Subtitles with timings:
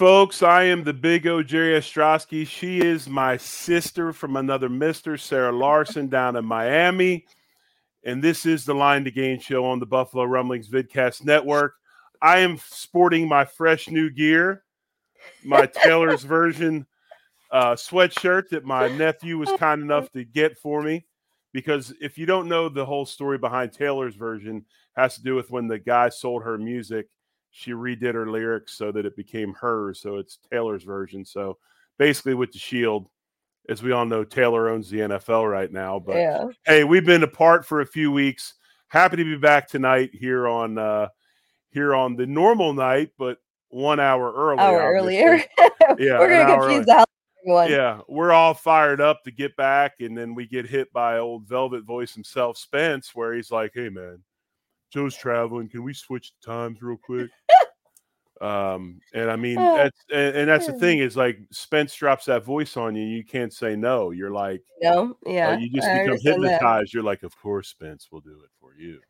[0.00, 0.42] Folks.
[0.42, 2.46] I am the big O Jerry Ostroski.
[2.46, 7.26] She is my sister from another Mister, Sara Larson, down in Miami.
[8.02, 11.74] And this is the Line 2 Gain show on the Buffalo Rumblings Vidcast Network.
[12.22, 14.64] I am sporting my fresh new gear,
[15.44, 16.86] my Taylor's version
[17.50, 21.04] uh, sweatshirt that my nephew was kind enough to get for me.
[21.52, 24.64] Because if you don't know the whole story behind Taylor's version,
[24.96, 27.08] has to do with when the guy sold her music
[27.50, 30.00] she redid her lyrics so that it became hers.
[30.00, 31.24] So it's Taylor's version.
[31.24, 31.58] So
[31.98, 33.08] basically, with the Shield,
[33.68, 35.98] as we all know, Taylor owns the NFL right now.
[35.98, 36.44] But yeah.
[36.64, 38.54] hey, we've been apart for a few weeks.
[38.88, 41.08] Happy to be back tonight here on uh
[41.70, 44.60] here on the normal night, but one hour earlier.
[44.60, 45.44] Hour earlier.
[45.98, 47.06] yeah, we're gonna confuse the hell
[47.44, 47.70] one.
[47.70, 51.46] Yeah, we're all fired up to get back, and then we get hit by old
[51.46, 54.22] Velvet Voice himself, Spence, where he's like, "Hey, man,
[54.90, 55.68] Joe's traveling.
[55.68, 57.30] Can we switch times real quick?
[58.40, 59.76] um, and I mean, oh.
[59.76, 63.24] that's and, and, that's the thing is like Spence drops that voice on you, you
[63.24, 64.10] can't say no.
[64.10, 66.88] You're like, no, yeah, you just I become hypnotized.
[66.88, 66.94] That.
[66.94, 69.00] You're like, of course, Spence will do it for you.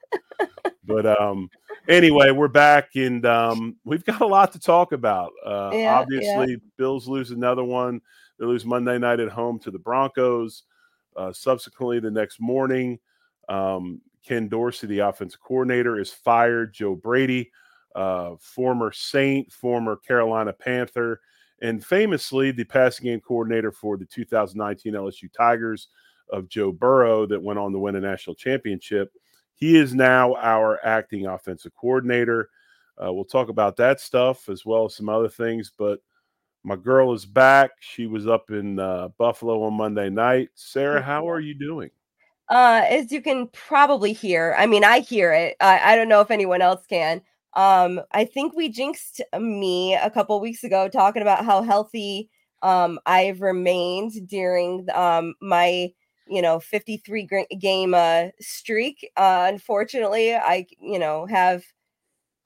[0.84, 1.48] but um,
[1.88, 5.32] anyway, we're back and um, we've got a lot to talk about.
[5.44, 6.56] Uh, yeah, obviously, yeah.
[6.76, 8.00] Bills lose another one.
[8.38, 10.64] They lose Monday night at home to the Broncos.
[11.16, 12.98] Uh, subsequently, the next morning,
[13.48, 16.74] um, Ken Dorsey, the offensive coordinator, is fired.
[16.74, 17.50] Joe Brady,
[17.94, 21.20] uh, former Saint, former Carolina Panther,
[21.62, 25.88] and famously the passing game coordinator for the 2019 LSU Tigers
[26.30, 29.12] of Joe Burrow, that went on to win a national championship.
[29.54, 32.48] He is now our acting offensive coordinator.
[33.02, 35.72] Uh, we'll talk about that stuff as well as some other things.
[35.76, 36.00] But
[36.62, 37.72] my girl is back.
[37.80, 40.50] She was up in uh, Buffalo on Monday night.
[40.54, 41.90] Sara, how are you doing?
[42.50, 44.54] Uh, as you can probably hear.
[44.58, 45.56] I mean, I hear it.
[45.60, 47.22] I, I don't know if anyone else can.
[47.54, 52.28] Um, I think we jinxed me a couple weeks ago talking about how healthy
[52.62, 55.90] um, I've remained during um, my
[56.28, 57.28] you know 53
[57.60, 59.08] game uh, streak.
[59.16, 61.64] Uh, unfortunately, I you know have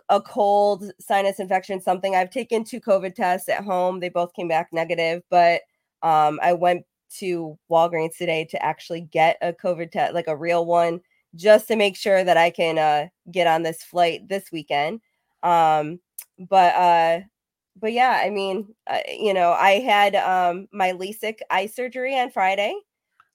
[0.08, 2.14] a cold, sinus infection, something.
[2.14, 4.00] I've taken two COVID tests at home.
[4.00, 5.62] They both came back negative, but
[6.02, 6.84] um, I went
[7.18, 11.00] to Walgreens today to actually get a COVID test, like a real one,
[11.34, 15.00] just to make sure that I can uh, get on this flight this weekend.
[15.42, 16.00] Um,
[16.38, 17.20] but uh,
[17.80, 22.30] but yeah, I mean, uh, you know, I had um, my LASIK eye surgery on
[22.30, 22.74] Friday.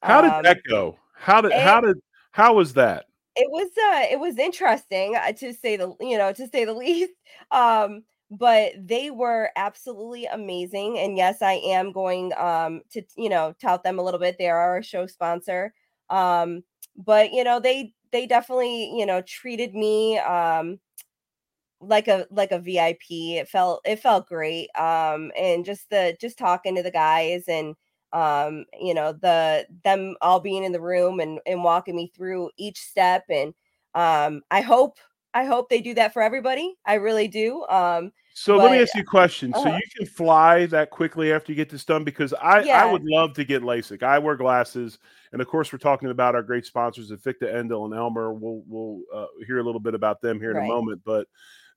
[0.02, 0.96] How did um, that go?
[1.14, 1.98] How did how did
[2.32, 3.06] how was that?
[3.36, 6.74] It was uh it was interesting uh, to say the you know to say the
[6.74, 7.12] least.
[7.50, 13.54] Um but they were absolutely amazing and yes i am going um to you know
[13.60, 15.72] tout them a little bit they are our show sponsor
[16.10, 16.62] um
[16.96, 20.78] but you know they they definitely you know treated me um
[21.80, 26.36] like a like a vip it felt it felt great um and just the just
[26.38, 27.74] talking to the guys and
[28.12, 32.50] um you know the them all being in the room and and walking me through
[32.58, 33.54] each step and
[33.94, 34.98] um i hope
[35.32, 36.76] I hope they do that for everybody.
[36.84, 37.64] I really do.
[37.68, 39.52] Um, so but, let me ask you a question.
[39.54, 42.82] Uh, so you can fly that quickly after you get this done because I, yeah.
[42.82, 44.02] I would love to get LASIK.
[44.02, 44.98] I wear glasses,
[45.32, 48.32] and of course we're talking about our great sponsors at Fichte Endl and Elmer.
[48.32, 50.64] We'll we'll uh, hear a little bit about them here in right.
[50.64, 51.26] a moment, but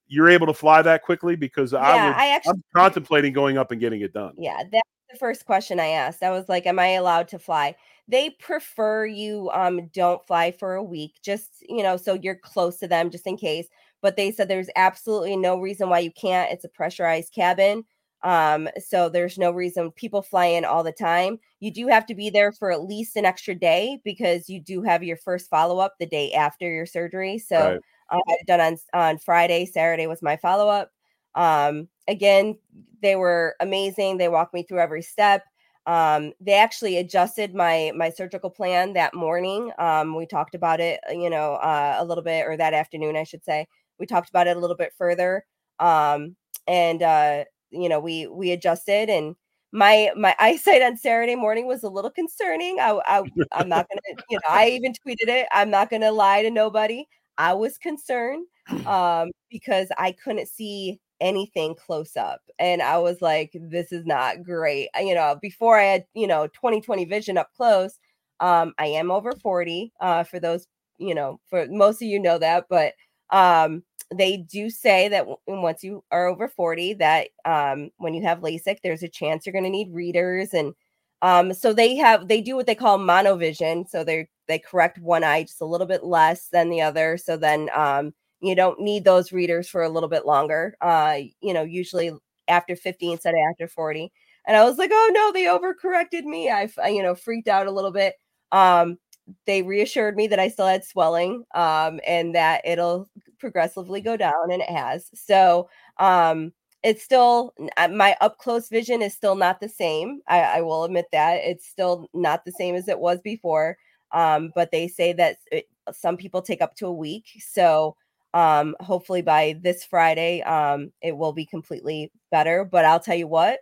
[0.08, 3.58] you're able to fly that quickly because yeah, I, would, I actually, I'm contemplating going
[3.58, 4.34] up and getting it done.
[4.38, 6.24] Yeah, that's the first question I asked.
[6.24, 7.76] I was like, "Am I allowed to fly?"
[8.08, 12.78] They prefer you um don't fly for a week just you know so you're close
[12.78, 13.68] to them just in case
[14.02, 17.84] but they said there's absolutely no reason why you can't it's a pressurized cabin
[18.24, 21.40] Um, so there's no reason people fly in all the time.
[21.60, 24.82] You do have to be there for at least an extra day because you do
[24.84, 27.38] have your first follow up the day after your surgery.
[27.38, 27.80] So right.
[28.12, 29.66] I had done on on Friday.
[29.66, 30.92] Saturday was my follow up.
[31.36, 32.58] Um, again,
[33.02, 34.18] they were amazing.
[34.18, 35.44] They walked me through every step.
[35.86, 39.72] Um, they actually adjusted my my surgical plan that morning.
[39.78, 43.18] Um, we talked about it, uh, you know, uh, a little bit, or that afternoon,
[43.18, 43.68] I should say.
[44.00, 45.46] We talked about it a little bit further.
[45.80, 46.36] Um,
[46.68, 49.36] and uh, you know, we we adjusted and
[49.74, 52.80] my my eyesight on Saturday morning was a little concerning.
[52.80, 55.48] I, I I'm not gonna, you know, I even tweeted it.
[55.52, 57.06] I'm not gonna lie to nobody.
[57.38, 58.46] I was concerned
[58.86, 64.44] um, because I couldn't see anything close up, and I was like, "This is not
[64.44, 68.00] great." You know, before I had you know 2020 vision up close.
[68.40, 69.94] Um, I am over 40.
[70.02, 70.68] Uh, for those,
[70.98, 72.94] you know, for most of you know that, but
[73.30, 73.84] um,
[74.16, 78.78] they do say that once you are over 40 that um, when you have lasik
[78.84, 80.74] there's a chance you're going to need readers and
[81.22, 85.24] um, so they have they do what they call monovision so they they correct one
[85.24, 89.04] eye just a little bit less than the other so then um, you don't need
[89.06, 92.12] those readers for a little bit longer uh, you know usually
[92.48, 94.12] after 50 instead of after 40
[94.45, 97.72] and i was like oh no they overcorrected me i you know freaked out a
[97.72, 98.16] little bit
[98.51, 98.98] um,
[99.45, 103.10] they reassured me that I still had swelling um, and that it'll
[103.40, 105.10] progressively go down, and it has.
[105.13, 106.54] So um,
[106.84, 110.22] it's still uh, my up close vision is still not the same.
[110.28, 113.78] I, I, will admit that it's still not the same as it was before.
[114.12, 117.25] Um, but they say that it, some people take up to a week.
[117.39, 117.96] So
[118.34, 122.66] um, hopefully by this Friday, um, it will be completely better.
[122.66, 123.60] But I'll tell you what,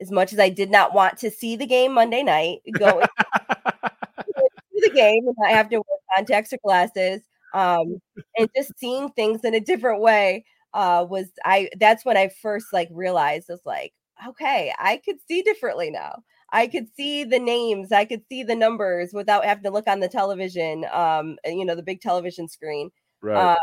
[0.00, 3.06] as much as I did not want to see the game Monday night, going
[3.36, 4.30] to
[4.72, 7.22] the game and not have to wear contacts or glasses.
[7.54, 8.00] Um,
[8.38, 10.44] and just seeing things in a different way
[10.74, 11.68] uh, was I.
[11.78, 13.92] That's when I first like realized was like,
[14.26, 16.22] okay, I could see differently now.
[16.52, 20.00] I could see the names, I could see the numbers without having to look on
[20.00, 22.90] the television, um, you know, the big television screen.
[23.22, 23.36] Right.
[23.36, 23.56] Uh,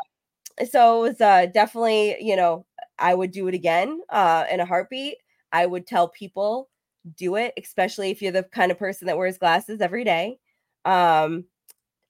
[0.69, 2.65] so it was uh, definitely, you know,
[2.97, 5.17] I would do it again uh, in a heartbeat.
[5.51, 6.69] I would tell people
[7.17, 10.39] do it, especially if you're the kind of person that wears glasses every day
[10.85, 11.45] um,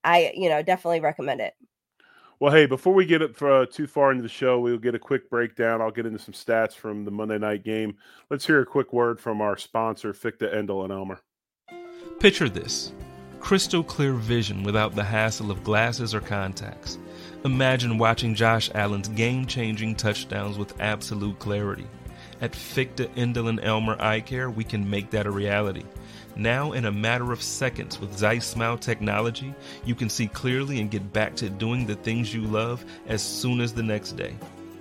[0.03, 1.53] I you know definitely recommend it.
[2.39, 4.95] Well, hey, before we get it for, uh, too far into the show, we'll get
[4.95, 5.81] a quick breakdown.
[5.81, 7.97] I'll get into some stats from the Monday night game.
[8.29, 11.19] Let's hear a quick word from our sponsor, Fichte Endl and Elmer.
[12.19, 12.93] Picture this
[13.41, 16.97] crystal clear vision without the hassle of glasses or contacts.
[17.45, 21.87] Imagine watching Josh Allen's game changing touchdowns with absolute clarity.
[22.41, 25.85] At Fichte Endl and Elmer Eye Care, we can make that a reality.
[26.35, 29.53] Now, in a matter of seconds with Zeiss Smile technology,
[29.85, 33.61] you can see clearly and get back to doing the things you love as soon
[33.61, 34.35] as the next day.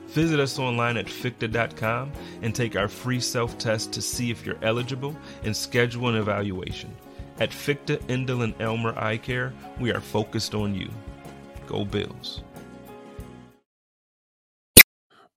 [0.09, 2.11] Visit us online at fichte.com
[2.43, 6.93] and take our free self test to see if you're eligible and schedule an evaluation.
[7.39, 10.91] At Fichte, Endl, and Elmer Eye Care, we are focused on you.
[11.69, 12.43] Go Bills.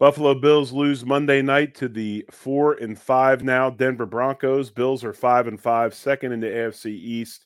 [0.02, 4.72] Buffalo Bills lose Monday night to the four and five now Denver Broncos.
[4.72, 7.46] Bills are five and five, second in the AFC East,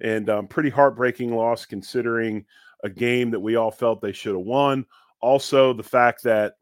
[0.00, 2.44] and um, pretty heartbreaking loss considering
[2.82, 4.84] a game that we all felt they should have won.
[5.20, 6.54] Also, the fact that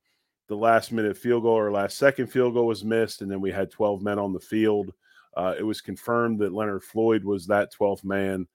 [0.49, 3.51] the last minute field goal or last second field goal was missed, and then we
[3.51, 4.93] had 12 men on the field.
[5.35, 8.47] Uh, it was confirmed that Leonard Floyd was that 12th man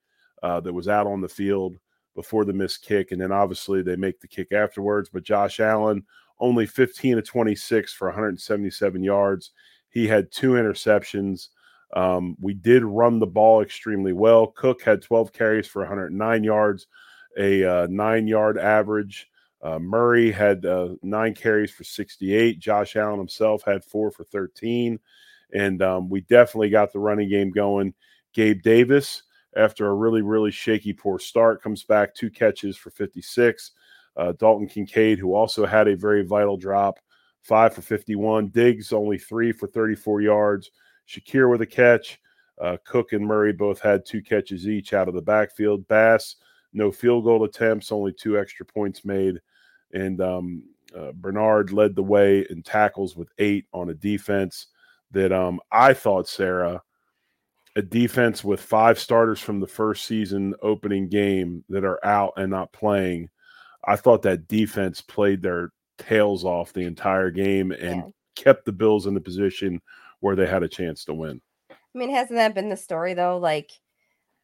[0.44, 1.80] uh, that was out on the field
[2.14, 5.10] before the missed kick, and then obviously they make the kick afterwards.
[5.12, 6.04] But Josh Allen
[6.38, 9.52] only 15 to 26 for 177 yards.
[9.90, 11.48] He had two interceptions.
[11.94, 14.48] Um, we did run the ball extremely well.
[14.48, 16.86] Cook had 12 carries for 109 yards,
[17.38, 19.30] a uh, nine yard average.
[19.62, 22.58] Uh, Murray had uh, nine carries for 68.
[22.58, 24.98] Josh Allen himself had four for 13.
[25.54, 27.94] And um, we definitely got the running game going.
[28.34, 29.22] Gabe Davis,
[29.56, 33.72] after a really, really shaky, poor start, comes back two catches for 56.
[34.16, 36.98] Uh, Dalton Kincaid, who also had a very vital drop,
[37.42, 38.48] five for 51.
[38.48, 40.70] Diggs only three for 34 yards.
[41.08, 42.20] Shakir with a catch.
[42.60, 45.86] Uh, Cook and Murray both had two catches each out of the backfield.
[45.88, 46.36] Bass,
[46.72, 49.40] no field goal attempts, only two extra points made.
[49.92, 50.62] And um,
[50.96, 54.68] uh, Bernard led the way in tackles with eight on a defense
[55.12, 56.82] that um, I thought, Sara,
[57.76, 62.50] a defense with five starters from the first season opening game that are out and
[62.50, 63.28] not playing
[63.86, 68.08] I thought that defense played their tails off the entire game and yeah.
[68.34, 69.80] kept the Bills in the position
[70.20, 71.40] where they had a chance to win.
[71.70, 73.38] I mean, hasn't that been the story though?
[73.38, 73.70] Like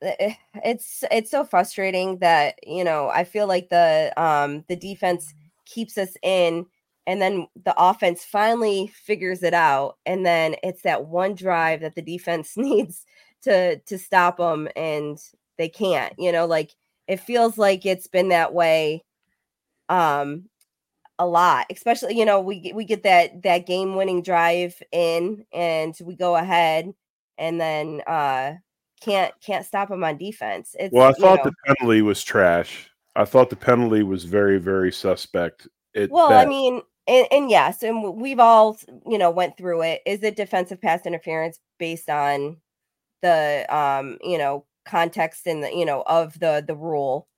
[0.01, 0.35] eh, eh,
[0.65, 5.35] it's it's so frustrating that, you know, I feel like the um the defense
[5.67, 6.67] keeps us in
[7.07, 11.95] and then the offense finally figures it out and then it's that one drive that
[11.95, 13.05] the defense needs
[13.43, 15.19] to to stop them and
[15.59, 16.73] they can't you know like
[17.09, 19.03] it feels like it's been that way
[19.93, 20.45] um
[21.19, 25.95] a lot especially you know we we get that that game winning drive in and
[26.03, 26.93] we go ahead
[27.39, 28.55] and then uh
[29.03, 32.89] can't can't stop them on defense it's Well, I thought know, the penalty was trash.
[33.17, 35.69] I thought the penalty was very, very suspect.
[35.93, 40.01] It well i mean and, and yes and we've all you know went through it
[40.07, 42.57] is it defensive pass interference based on
[43.21, 47.29] the um you know context and the you know of the the rule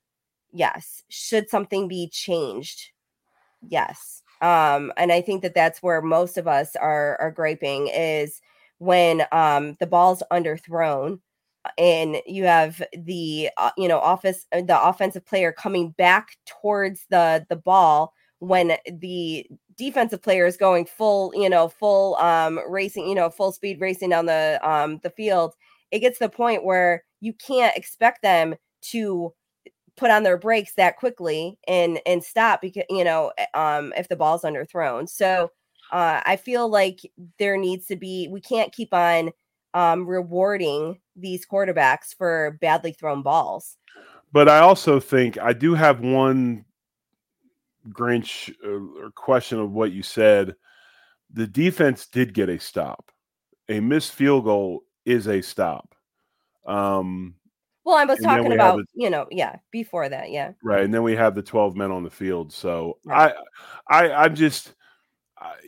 [0.55, 2.91] yes should something be changed?
[3.67, 8.41] Yes um and i think that that's where most of us are are griping is
[8.79, 11.19] when um the ball's underthrown
[11.65, 16.37] uh, and you have the uh, you know office uh, the offensive player coming back
[16.45, 19.47] towards the the ball when the
[19.77, 24.09] defensive player is going full you know full um racing you know full speed racing
[24.09, 25.53] down the um the field
[25.91, 29.33] it gets to the point where you can't expect them to
[29.97, 34.07] put on their brakes that quickly and and stop because you know eh, um if
[34.09, 35.51] the ball's underthrown so
[35.91, 36.99] uh i feel like
[37.39, 39.31] there needs to be we can't keep on
[39.73, 43.77] um rewarding these quarterbacks for badly thrown balls
[44.31, 46.65] But I also think I do have one
[47.89, 50.55] Grinch uh, or question of what you said.
[51.31, 53.11] The defense did get a stop.
[53.69, 55.95] A missed field goal is a stop.
[56.65, 57.35] Um,
[57.85, 60.93] well i was And talking about the- you know yeah before that yeah right, and
[60.93, 62.51] then we have the twelve men on the field.
[62.51, 63.33] So Right.
[63.87, 64.73] I, I, I'm just,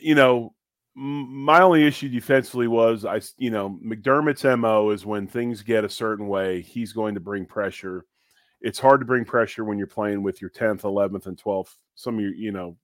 [0.00, 0.54] you know,
[0.94, 5.88] my only issue defensively was I, you know, McDermott's mo is when things get a
[5.88, 8.04] certain way, he's going to bring pressure.
[8.60, 11.76] It's hard to bring pressure when you're playing with your 10th, 11th, and 12th.
[11.94, 12.76] Some of your, you know,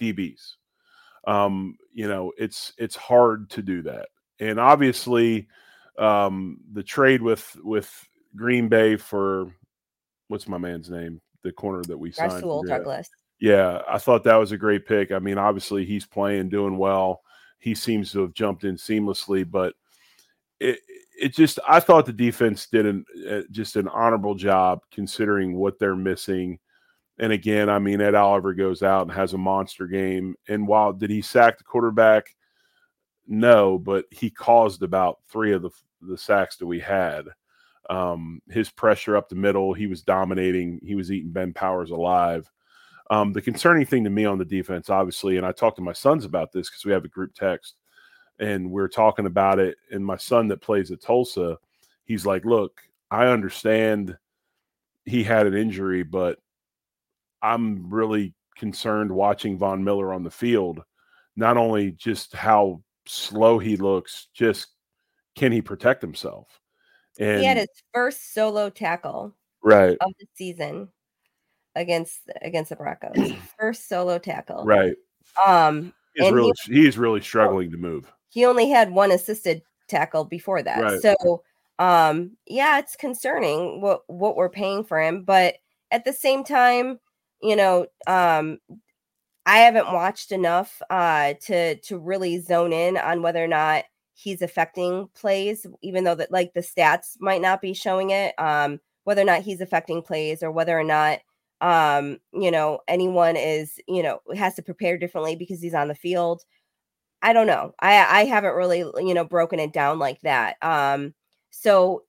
[0.00, 0.54] DBs.
[1.26, 4.08] Um, you know, it's it's hard to do that,
[4.38, 5.48] and obviously,
[5.98, 7.92] um, the trade with with
[8.36, 9.52] Green Bay for
[10.28, 12.32] what's my man's name, the corner that we signed.
[12.34, 12.78] Rasul from Green Bay.
[12.78, 13.10] Douglas.
[13.38, 15.12] Yeah, I thought that was a great pick.
[15.12, 17.20] I mean, obviously he's playing, doing well.
[17.58, 19.74] He seems to have jumped in seamlessly, but
[20.60, 20.80] it
[21.18, 25.78] it just I thought the defense did an uh, just an honorable job considering what
[25.78, 26.58] they're missing.
[27.18, 30.36] And again, I mean, Ed Oliver goes out and has a monster game.
[30.48, 32.26] And while did he sack the quarterback?
[33.26, 35.70] No, but he caused about three of the
[36.02, 37.26] the sacks that we had.
[37.88, 40.80] Um, his pressure up the middle, he was dominating.
[40.82, 42.50] He was eating Ben Powers alive.
[43.10, 45.92] Um, the concerning thing to me on the defense, obviously, and I talked to my
[45.92, 47.76] sons about this because we have a group text
[48.38, 49.76] and we're talking about it.
[49.90, 51.58] And my son that plays at Tulsa,
[52.04, 54.16] he's like, Look, I understand
[55.04, 56.38] he had an injury, but
[57.42, 60.82] I'm really concerned watching Von Miller on the field.
[61.36, 64.68] Not only just how slow he looks, just
[65.36, 66.60] can he protect himself?
[67.18, 70.88] And he had his first solo tackle right, of the season
[71.74, 73.32] against against the Broncos.
[73.58, 74.64] first solo tackle.
[74.64, 74.94] right.
[75.46, 78.10] Um He's And he- really he's really struggling to move.
[78.30, 80.80] he only had one assisted tackle before that.
[80.82, 81.00] Right.
[81.02, 81.42] So
[81.78, 85.56] um yeah, it's concerning what what we're paying for him, but
[85.90, 86.98] at the same time,
[87.42, 88.58] you know, um
[89.44, 93.84] I haven't watched enough uh to to really zone in on whether or not
[94.16, 98.80] he's affecting plays even though that like the stats might not be showing it um
[99.04, 101.20] whether or not he's affecting plays or whether or not
[101.60, 105.94] um you know anyone is you know has to prepare differently because he's on the
[105.94, 106.44] field
[107.22, 107.74] I don't know.
[107.80, 110.56] I I haven't really you know broken it down like that.
[110.62, 111.14] Um
[111.50, 112.04] so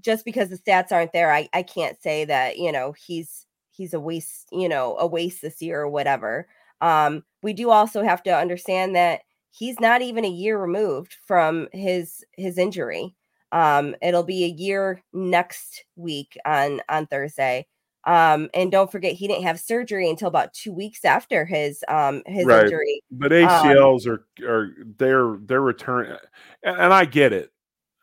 [0.00, 3.94] just because the stats aren't there, I I can't say that, you know, he's he's
[3.94, 6.48] a waste, you know, a waste this year or whatever.
[6.80, 9.22] Um we do also have to understand that
[9.56, 13.14] he's not even a year removed from his his injury.
[13.52, 17.66] Um it'll be a year next week on on Thursday.
[18.06, 22.22] Um and don't forget he didn't have surgery until about 2 weeks after his um
[22.26, 22.64] his Right.
[22.64, 23.00] injury.
[23.10, 26.18] But ACLs are are they're they're return,
[26.64, 27.50] and, and I get it.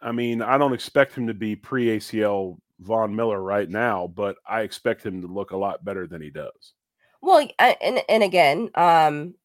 [0.01, 4.37] I mean, I don't expect him to be pre ACL Von Miller right now, but
[4.47, 6.73] I expect him to look a lot better than he does.
[7.21, 9.35] Well, and and again, um,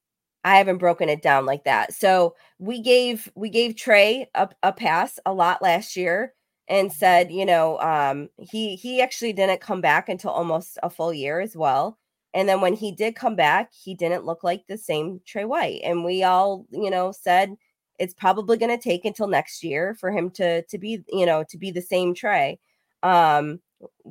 [0.47, 1.93] I haven't broken it down like that.
[1.93, 6.35] So we gave we gave Trey a, a pass a lot last year
[6.69, 11.13] and said, you know, um, he he actually didn't come back until almost a full
[11.13, 11.99] year as well.
[12.33, 15.81] And then when he did come back, he didn't look like the same Trey White.
[15.85, 17.57] And we all, you know, said
[17.99, 21.45] it's probably going to take until next year for him to to be, you know,
[21.51, 22.61] to be the same Trey.
[23.03, 23.61] Um,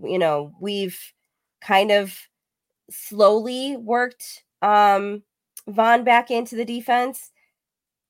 [0.04, 1.00] you know, we've
[1.62, 2.18] kind of
[2.90, 5.24] slowly worked um
[5.68, 7.32] Von back into the defense.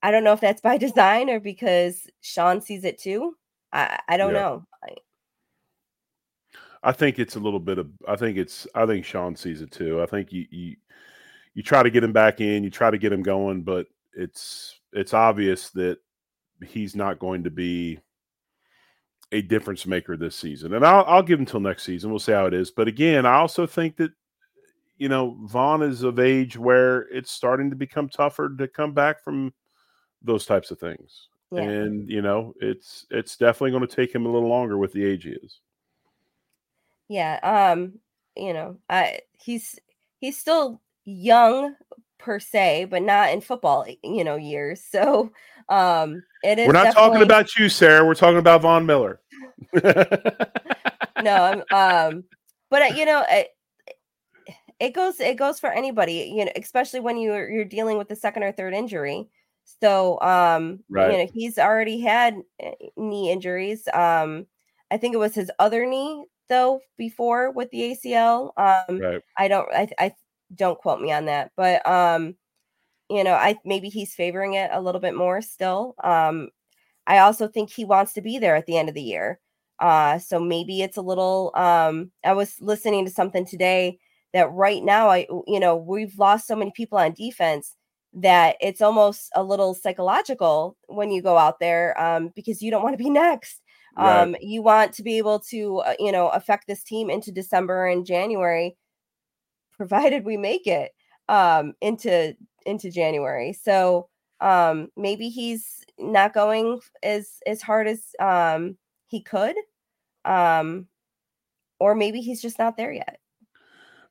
[0.01, 3.35] I don't know if that's by design or because Sean sees it too.
[3.71, 4.39] I, I don't yeah.
[4.39, 4.65] know.
[6.83, 7.89] I, think it's a little bit of.
[8.07, 8.67] I think it's.
[8.75, 10.01] I think Sean sees it too.
[10.01, 10.75] I think you you
[11.55, 12.63] you try to get him back in.
[12.63, 15.97] You try to get him going, but it's it's obvious that
[16.65, 18.00] he's not going to be
[19.31, 20.74] a difference maker this season.
[20.74, 22.09] And I'll, I'll give him until next season.
[22.09, 22.71] We'll see how it is.
[22.71, 24.12] But again, I also think that,
[24.97, 29.23] you know, Von is of age where it's starting to become tougher to come back
[29.23, 29.53] from
[30.21, 31.27] those types of things.
[31.51, 31.61] Yeah.
[31.61, 35.05] And, you know, it's it's definitely going to take him a little longer with the
[35.05, 35.59] age he is.
[37.07, 37.39] Yeah.
[37.43, 37.99] Um,
[38.35, 39.79] you know, I he's
[40.19, 41.75] he's still young
[42.17, 44.81] per se, but not in football, you know, years.
[44.83, 45.31] So
[45.69, 48.05] um it is We're not talking about you, Sara.
[48.05, 49.19] We're talking about Von Miller.
[49.83, 50.43] no,
[51.23, 52.23] I'm, um
[52.69, 53.54] but uh, you know, it,
[54.79, 58.15] it goes it goes for anybody, you know, especially when you're you're dealing with the
[58.15, 59.27] second or third injury.
[59.82, 61.12] So um right.
[61.12, 63.88] you know, he's already had eh, knee injuries.
[63.94, 64.48] Um
[64.91, 68.51] I think it was his other knee though before with the ACL.
[68.58, 69.22] Um right.
[69.38, 70.13] I don't I I
[70.53, 72.36] don't quote me on that, but um
[73.10, 75.96] you know, I maybe he's favoring it a little bit more still.
[76.03, 76.50] Um,
[77.08, 79.39] I also think he wants to be there at the end of the year.
[79.79, 81.51] Uh, so maybe it's a little.
[81.55, 84.00] Um, I was listening to something today
[84.35, 87.73] that right now, I you know, we've lost so many people on defense
[88.13, 92.83] that it's almost a little psychological when you go out there um, because you don't
[92.83, 93.61] want to be next.
[93.97, 94.21] Right.
[94.21, 97.87] Um, you want to be able to, uh, you know, affect this team into December
[97.87, 98.75] and January,
[99.71, 100.91] provided we make it
[101.29, 103.53] um, into into January.
[103.53, 104.09] So
[104.41, 108.77] um, maybe he's not going as as hard as um,
[109.07, 109.55] he could,
[110.25, 110.87] um,
[111.79, 113.19] or maybe he's just not there yet.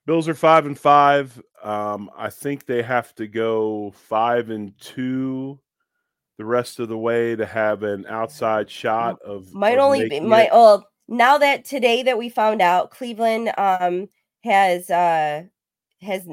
[0.06, 1.40] Bills are five and five.
[1.62, 5.58] Um, I think they have to go five and two
[6.36, 10.18] the rest of the way to have an outside shot of might of only be
[10.18, 14.08] might well now that today that we found out Cleveland um
[14.42, 15.44] has uh
[16.02, 16.26] has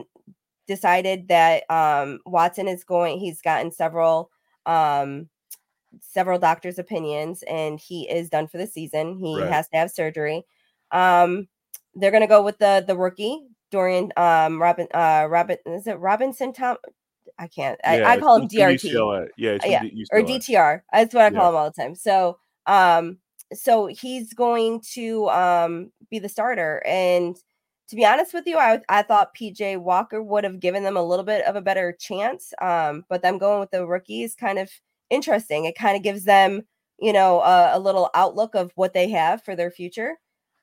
[0.72, 3.20] decided that um, Watson is going.
[3.20, 4.32] He's gotten several
[4.66, 5.30] um,
[6.00, 9.18] several doctors' opinions, and he is done for the season.
[9.18, 9.52] He right.
[9.52, 10.44] has to have surgery.
[10.92, 11.48] Um,
[11.96, 16.00] they're going to go with the the rookie Dorian um, Robin uh, Robin is it
[16.00, 16.78] Robinson Tom?
[17.40, 17.80] I can't.
[17.84, 19.30] Yeah, I, I, call him DRT.
[19.38, 20.82] Yeah, yeah, or DTR.
[20.94, 21.50] That's what I call yeah.
[21.50, 21.96] him all the time.
[21.96, 23.18] So, um,
[23.54, 27.36] so he's going to um be the starter, and
[27.92, 31.04] to be honest with you, I, I thought PJ Walker would have given them a
[31.04, 32.54] little bit of a better chance.
[32.62, 34.72] Um, but them going with the rookies kind of
[35.10, 35.66] interesting.
[35.66, 36.62] It kind of gives them,
[37.00, 40.14] you know, a, a, little outlook of what they have for their future.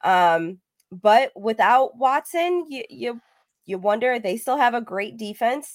[0.03, 0.61] Um,
[0.93, 3.21] but without Watson, you you
[3.67, 5.73] you wonder they still have a great defense.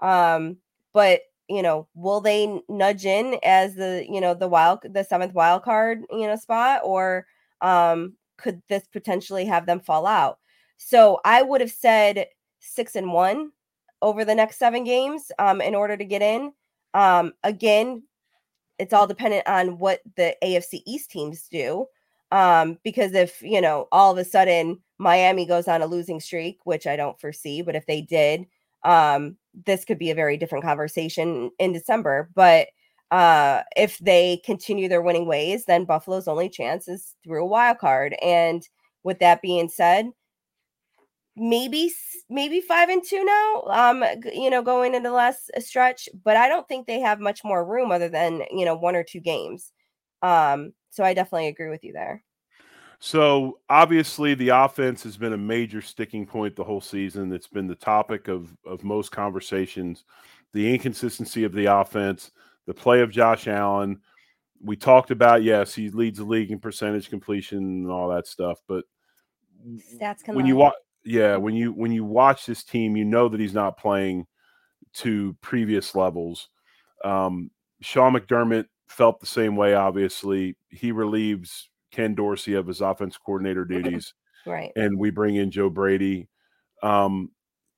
[0.00, 0.58] Um,
[0.92, 5.34] but you know, will they nudge in as the you know the wild the seventh
[5.34, 7.26] wild card you know spot, or
[7.60, 10.38] um, could this potentially have them fall out?
[10.78, 12.26] So I would have said
[12.60, 13.52] six and one
[14.02, 16.52] over the next seven games um, in order to get in.
[16.94, 18.02] Um, again,
[18.78, 21.86] it's all dependent on what the AFC East teams do.
[22.32, 26.58] Um, because if you know all of a sudden Miami goes on a losing streak,
[26.64, 28.46] which I don't foresee, but if they did,
[28.84, 29.36] um,
[29.66, 32.30] this could be a very different conversation in December.
[32.34, 32.68] But
[33.10, 37.78] uh, if they continue their winning ways, then Buffalo's only chance is through a wild
[37.78, 38.16] card.
[38.22, 38.66] And
[39.04, 40.10] with that being said,
[41.36, 41.92] maybe
[42.30, 46.34] maybe five and two now um you know going into the last uh, stretch but
[46.36, 49.20] i don't think they have much more room other than you know one or two
[49.20, 49.72] games
[50.22, 52.22] um so i definitely agree with you there.
[52.98, 57.30] So obviously the offense has been a major sticking point the whole season.
[57.30, 60.04] It's been the topic of of most conversations
[60.52, 62.30] the inconsistency of the offense
[62.66, 64.00] the play of josh allen.
[64.62, 68.58] We talked about yes he leads the league in percentage completion and all that stuff
[68.66, 68.84] but
[69.94, 70.74] stats when you watch
[71.06, 74.26] yeah, when you when you watch this team, you know that he's not playing
[74.94, 76.48] to previous levels.
[77.04, 77.50] Um,
[77.80, 79.74] Sean McDermott felt the same way.
[79.74, 84.14] Obviously, he relieves Ken Dorsey of his offense coordinator duties,
[84.46, 84.72] right?
[84.76, 86.28] And we bring in Joe Brady.
[86.82, 87.30] Um,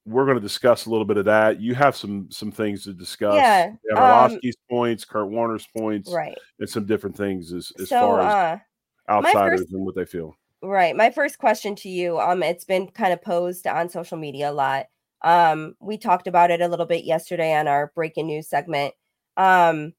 [0.06, 1.60] we're going to discuss a little bit of that.
[1.60, 3.34] You have some some things to discuss.
[3.34, 4.40] Yeah, um,
[4.70, 9.12] points, Kurt Warner's points, right, and some different things as as so, far as uh,
[9.12, 10.36] outsiders first, and what they feel.
[10.62, 10.96] Right.
[10.96, 14.52] My first question to you, um, it's been kind of posed on social media a
[14.52, 14.86] lot.
[15.22, 18.94] Um, we talked about it a little bit yesterday on our breaking news segment.
[19.36, 19.92] Um,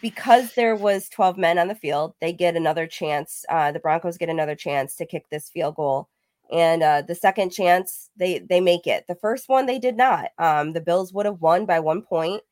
[0.00, 3.44] because there was 12 men on the field, they get another chance.
[3.48, 6.08] Uh, the Broncos get another chance to kick this field goal.
[6.52, 9.04] And uh, the second chance, they they make it.
[9.06, 10.30] The first one, they did not.
[10.38, 12.42] Um, the Bills would have won by one point.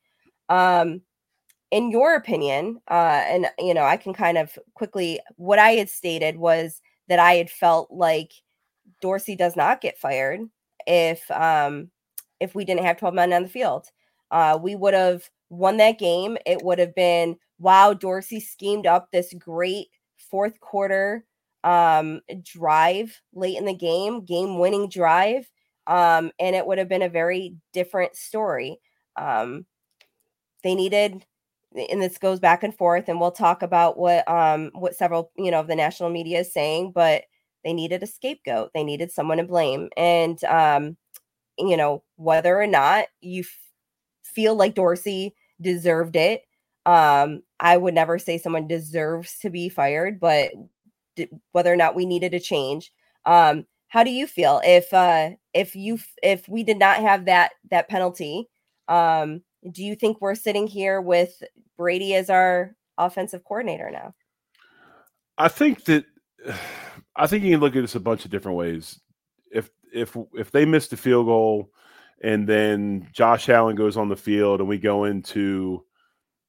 [0.47, 1.01] Um,
[1.71, 5.89] in your opinion, uh, and you know, I can kind of quickly what I had
[5.89, 8.31] stated was that I had felt like
[9.01, 10.41] Dorsey does not get fired
[10.87, 11.91] if um
[12.39, 13.87] if we didn't have 12 men on the field.
[14.31, 16.37] Uh, we would have won that game.
[16.45, 21.25] It would have been wow, Dorsey schemed up this great fourth quarter
[21.63, 25.49] um drive late in the game, game winning drive.
[25.87, 28.79] Um, and it would have been a very different story.
[29.17, 29.65] Um,
[30.63, 31.25] they needed
[31.91, 35.51] and this goes back and forth and we'll talk about what um what several you
[35.51, 37.23] know of the national media is saying but
[37.63, 40.97] they needed a scapegoat they needed someone to blame and um
[41.57, 43.57] you know whether or not you f-
[44.23, 46.43] feel like dorsey deserved it
[46.85, 50.51] um i would never say someone deserves to be fired but
[51.15, 52.91] d- whether or not we needed a change
[53.25, 57.51] um how do you feel if uh if you if we did not have that
[57.69, 58.47] that penalty
[58.87, 59.41] um
[59.71, 61.43] do you think we're sitting here with
[61.77, 64.13] Brady as our offensive coordinator now?
[65.37, 66.05] I think that
[67.15, 68.99] I think you can look at this a bunch of different ways.
[69.51, 71.71] If if if they missed the field goal
[72.21, 75.83] and then Josh Allen goes on the field and we go into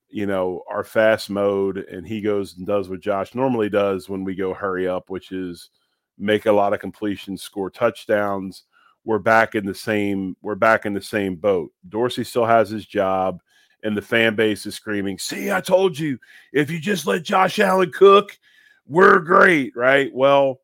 [0.08, 4.24] you know our fast mode and he goes and does what Josh normally does when
[4.24, 5.70] we go hurry up, which is
[6.18, 8.64] make a lot of completions, score touchdowns
[9.04, 11.72] we're back in the same we're back in the same boat.
[11.88, 13.40] Dorsey still has his job,
[13.82, 16.18] and the fan base is screaming, "See, I told you,
[16.52, 18.38] if you just let Josh Allen cook,
[18.86, 20.12] we're great." Right?
[20.14, 20.60] Well,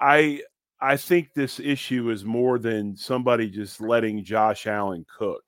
[0.00, 0.42] I
[0.80, 5.42] I think this issue is more than somebody just letting Josh Allen cook.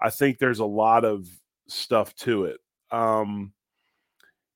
[0.00, 1.28] I think there's a lot of
[1.68, 2.58] stuff to it.
[2.90, 3.52] Um,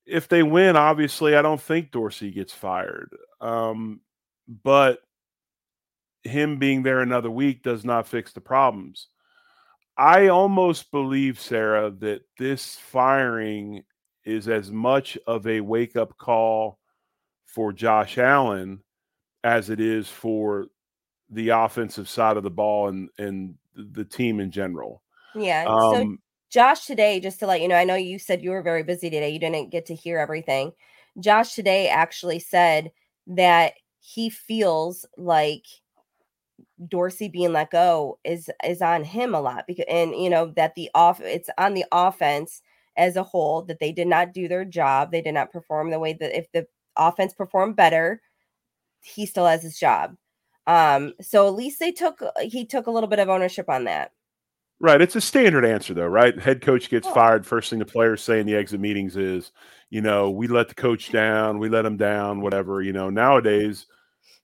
[0.06, 3.10] if they win, obviously, I don't think Dorsey gets fired.
[3.40, 4.00] Um,
[4.48, 5.00] but
[6.24, 9.08] him being there another week does not fix the problems.
[9.96, 13.84] I almost believe, Sara, that this firing
[14.24, 16.78] is as much of a wake up call
[17.46, 18.80] for Josh Allen
[19.44, 20.66] as it is for
[21.30, 25.02] the offensive side of the ball and, and the team in general.
[25.34, 25.64] Yeah.
[25.66, 26.16] Um, so,
[26.50, 29.08] Josh, today, just to let you know, I know you said you were very busy
[29.08, 29.30] today.
[29.30, 30.72] You didn't get to hear everything.
[31.18, 32.92] Josh today actually said
[33.26, 35.64] that he feels like
[36.88, 40.74] Dorsey being let go is is on him a lot because and you know that
[40.74, 42.62] the off it's on the offense
[42.96, 45.12] as a whole that they did not do their job.
[45.12, 48.20] They did not perform the way that if the offense performed better,
[49.02, 50.16] he still has his job.
[50.66, 54.12] Um, so at least they took he took a little bit of ownership on that.
[54.80, 55.00] Right.
[55.00, 56.38] It's a standard answer though, right?
[56.38, 57.14] Head coach gets oh.
[57.14, 57.46] fired.
[57.46, 59.52] First thing the players say in the exit meetings is,
[59.90, 62.82] you know, we let the coach down, we let him down, whatever.
[62.82, 63.86] You know, nowadays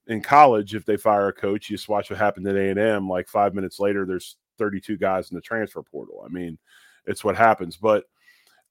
[0.07, 2.79] in college, if they fire a coach, you just watch what happened at A and
[2.79, 3.09] M.
[3.09, 6.23] Like five minutes later, there's 32 guys in the transfer portal.
[6.25, 6.59] I mean,
[7.07, 7.77] it's what happens.
[7.77, 8.05] But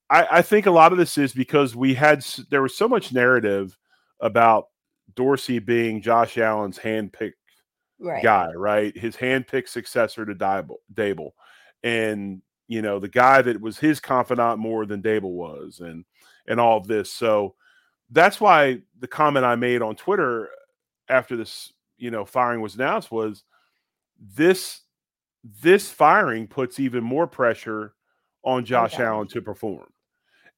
[0.10, 3.14] I, I think a lot of this is because we had there was so much
[3.14, 3.78] narrative
[4.20, 4.68] about
[5.16, 7.34] Dorsey being Josh Allen's handpicked
[8.00, 8.24] right.
[8.24, 8.96] guy, right?
[8.98, 11.32] His handpicked successor to Daboll,
[11.84, 16.06] and you know the guy that was his confidant more than Daboll was, and
[16.48, 17.12] and all of this.
[17.12, 17.56] So
[18.10, 20.50] that's why the comment I made on Twitter
[21.10, 23.44] after this, you know, firing was announced was
[24.20, 24.82] this
[25.62, 27.94] this firing puts even more pressure
[28.44, 29.04] on Josh okay.
[29.04, 29.88] Allen to perform.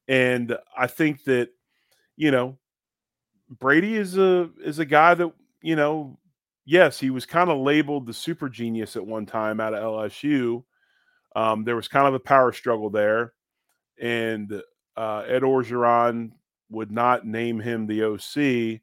[0.08, 1.50] And I think that,
[2.16, 2.58] you know,
[3.58, 5.32] Brady is a is a guy that,
[5.62, 6.18] you know,
[6.64, 10.64] yes, he was kind of labeled the super genius at one time out of LSU.
[11.34, 13.32] Um, there was kind of a power struggle there.
[14.00, 14.62] And
[14.96, 16.32] uh, Ed Orgeron
[16.70, 18.80] would not name him the OC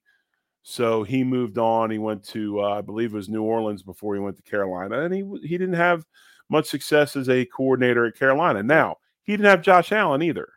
[0.70, 1.90] so he moved on.
[1.90, 5.00] He went to, uh, I believe it was New Orleans before he went to Carolina,
[5.06, 6.06] and he he didn't have
[6.50, 8.62] much success as a coordinator at Carolina.
[8.62, 10.50] Now he didn't have Josh Allen either.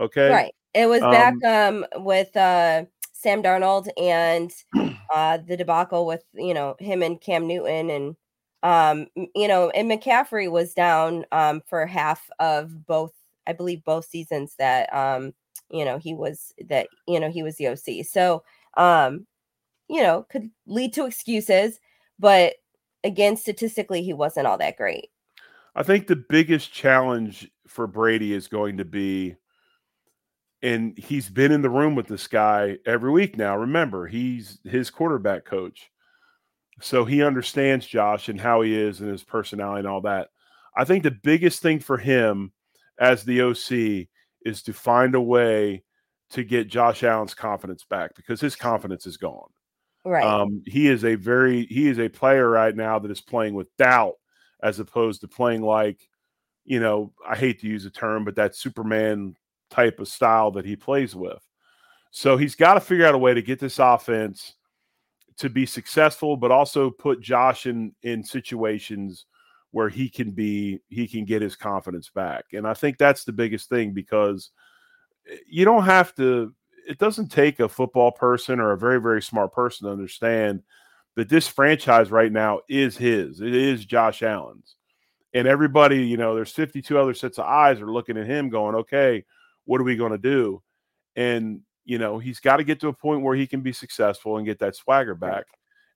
[0.00, 0.54] Okay, right.
[0.74, 2.86] It was um, back um, with uh,
[3.24, 4.52] Sam Darnold and
[5.14, 8.16] uh, the debacle with you know him and Cam Newton and
[8.62, 13.12] um, you know and McCaffrey was down um, for half of both.
[13.46, 15.34] I believe both seasons that um,
[15.70, 18.06] you know he was that you know he was the OC.
[18.06, 18.44] So
[18.76, 19.26] um
[19.88, 21.78] you know, could lead to excuses,
[22.18, 22.54] but
[23.02, 25.10] again, statistically, he wasn't all that great.
[25.74, 29.36] I think the biggest challenge for Brady is going to be,
[30.64, 33.54] and he's been in the room with this guy every week now.
[33.54, 35.90] Remember, he's his quarterback coach.
[36.80, 40.30] So he understands Josh and how he is and his personality and all that.
[40.74, 42.52] I think the biggest thing for him
[42.98, 44.08] as the OC
[44.46, 45.84] is to find a way
[46.30, 49.50] to get Josh Allen's confidence back because his confidence is gone.
[50.02, 50.24] Right.
[50.24, 53.74] Um, he is a very he is a player right now that is playing with
[53.76, 54.14] doubt
[54.62, 56.08] as opposed to playing like,
[56.64, 59.36] you know, I hate to use a term, but that Superman
[59.74, 61.42] type of style that he plays with.
[62.10, 64.54] So he's got to figure out a way to get this offense
[65.38, 69.26] to be successful, but also put Josh in in situations
[69.72, 72.44] where he can be he can get his confidence back.
[72.52, 74.50] And I think that's the biggest thing because
[75.28, 76.54] eh, you don't have to
[76.86, 80.62] it doesn't take a football person or a very very smart person to understand
[81.16, 83.40] that this franchise right now is his.
[83.40, 84.76] It is Josh Allen's.
[85.32, 88.76] And everybody, you know, there's 52 other sets of eyes are looking at him going,
[88.76, 89.24] "Okay,
[89.64, 90.62] what are we going to do?"
[91.16, 94.36] And you know, he's got to get to a point where he can be successful
[94.36, 95.44] and get that swagger back.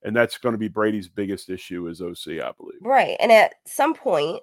[0.03, 2.79] And that's going to be Brady's biggest issue as OC, I believe.
[2.81, 3.17] Right.
[3.19, 4.41] And at some point,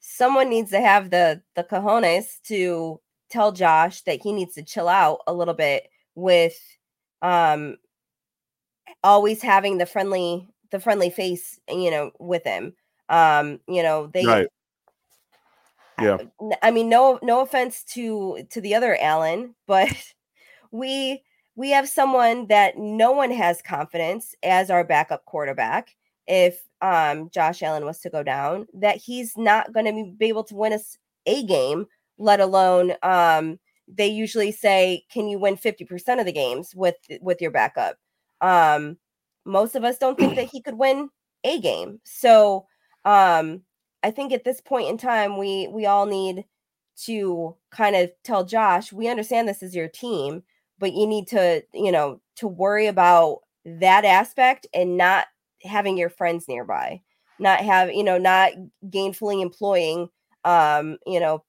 [0.00, 4.88] someone needs to have the the cojones to tell Josh that he needs to chill
[4.88, 6.58] out a little bit with
[7.22, 7.76] um
[9.02, 12.74] always having the friendly the friendly face, you know, with him.
[13.08, 14.48] Um, you know, they right.
[16.00, 16.18] Yeah.
[16.40, 19.88] I, I mean, no no offense to to the other Allen, but
[20.70, 21.22] we
[21.56, 27.62] we have someone that no one has confidence as our backup quarterback if um Josh
[27.62, 30.96] Allen was to go down that he's not going to be able to win us
[31.26, 31.86] a game
[32.18, 37.40] let alone um they usually say can you win 50% of the games with with
[37.40, 37.96] your backup
[38.40, 38.96] um
[39.44, 41.10] most of us don't think that he could win
[41.44, 42.66] a game so
[43.04, 43.62] um
[44.04, 46.44] i think at this point in time we we all need
[46.96, 50.42] to kind of tell josh we understand this is your team
[50.78, 55.26] but you need to you know to worry about that aspect and not
[55.62, 57.00] having your friends nearby
[57.38, 58.52] not have you know not
[58.88, 60.08] gainfully employing
[60.44, 61.42] um you know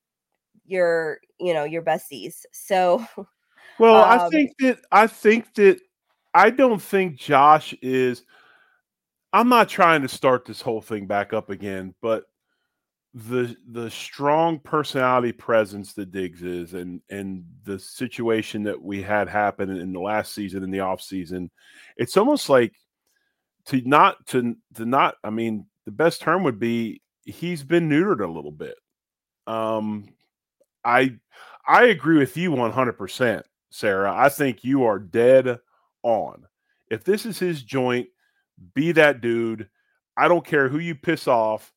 [0.65, 2.45] your you know your besties.
[2.51, 3.05] So
[3.79, 5.79] well um, i think that i think that
[6.33, 8.23] i don't think josh is
[9.33, 12.23] i'm not trying to start this whole thing back up again but
[13.15, 19.29] the the strong personality presence that Diggs is and and the situation that we had
[19.29, 21.49] happen in the last season in the off season,
[21.95, 22.73] it's almost like
[23.67, 28.21] to not to to not I mean the best term would be he's been neutered
[28.21, 28.75] a little bit.
[29.47, 30.09] Um
[30.83, 31.15] I
[31.65, 34.13] I agree with you 100%, Sara.
[34.13, 35.57] I think you are dead
[36.03, 36.45] on.
[36.91, 38.07] If this is his joint,
[38.73, 39.69] be that dude.
[40.17, 41.73] I don't care who you piss off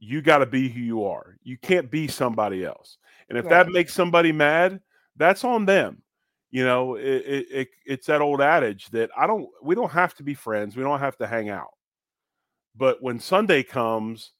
[0.00, 1.36] you got to be who you are.
[1.42, 2.96] You can't be somebody else.
[3.28, 3.66] And if right.
[3.66, 4.80] that makes somebody mad,
[5.16, 6.02] that's on them.
[6.50, 10.14] You know, it, it, it, it's that old adage that I don't, we don't have
[10.16, 10.74] to be friends.
[10.74, 11.68] We don't have to hang out.
[12.74, 14.32] But when Sunday comes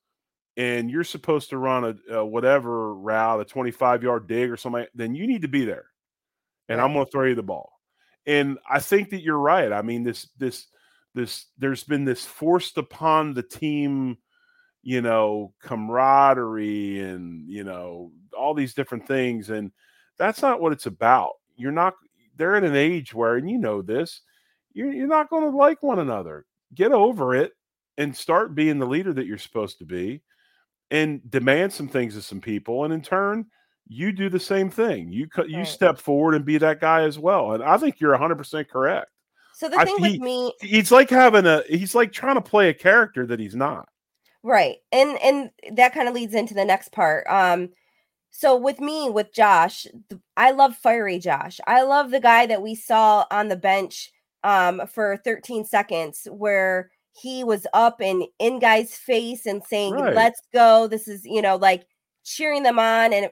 [0.57, 4.87] and you're supposed to run a, a whatever route, a 25 yard dig or something,
[4.95, 5.87] then you need to be there.
[6.69, 6.85] And right.
[6.85, 7.71] I'm going to throw you the ball.
[8.27, 9.73] And I think that you're right.
[9.73, 10.67] I mean, this, this,
[11.15, 14.19] this, there's been this forced upon the team
[14.83, 19.51] you know, camaraderie and, you know, all these different things.
[19.51, 19.73] And
[20.19, 21.33] that's not what it's about.
[21.57, 21.95] You're not,
[22.37, 24.23] they're at an age where, and you know this,
[24.73, 26.47] you're, you're not going to like one another.
[26.75, 27.53] Get over it
[27.99, 30.23] and start being the leader that you're supposed to be
[30.91, 32.85] and demand some things of some people.
[32.85, 33.47] And in turn,
[33.89, 35.13] you do the same thing.
[35.13, 35.67] You you right.
[35.67, 37.53] step forward and be that guy as well.
[37.53, 39.11] And I think you're 100% correct.
[39.53, 42.69] So the thing I, with me, he's like having a, he's like trying to play
[42.71, 43.89] a character that he's not.
[44.43, 44.77] Right.
[44.93, 47.27] And and that kind of leads into the next part.
[47.29, 47.71] Um
[48.31, 49.87] so with me with Josh,
[50.37, 51.61] I love fiery Josh.
[51.67, 54.11] I love the guy that we saw on the bench
[54.45, 60.15] um for 13 seconds where he was up and in guys face and saying right.
[60.15, 61.85] let's go this is you know like
[62.25, 63.29] cheering them on and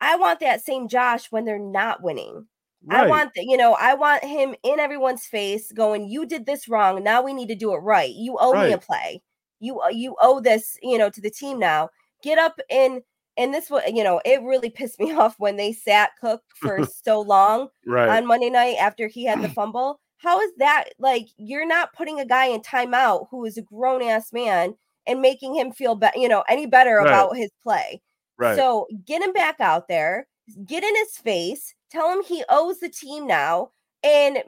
[0.00, 2.46] I want that same Josh when they're not winning.
[2.86, 3.04] Right.
[3.04, 6.68] I want the, you know, I want him in everyone's face going, You did this
[6.68, 7.04] wrong.
[7.04, 8.10] Now we need to do it right.
[8.10, 8.68] You owe right.
[8.68, 9.22] me a play
[9.60, 11.90] you uh, you owe this you know to the team now.
[12.22, 13.02] Get up and
[13.36, 16.84] and this was you know it really pissed me off when they sat cook for
[17.04, 18.08] so long right.
[18.08, 20.00] on monday night after he had the fumble.
[20.18, 24.32] How is that like you're not putting a guy in timeout who is a grown-ass
[24.32, 24.74] man
[25.06, 27.06] and making him feel better you know any better right.
[27.06, 28.02] about his play.
[28.38, 28.56] Right.
[28.56, 30.26] So get him back out there
[30.66, 33.70] get in his face tell him he owes the team now
[34.02, 34.38] and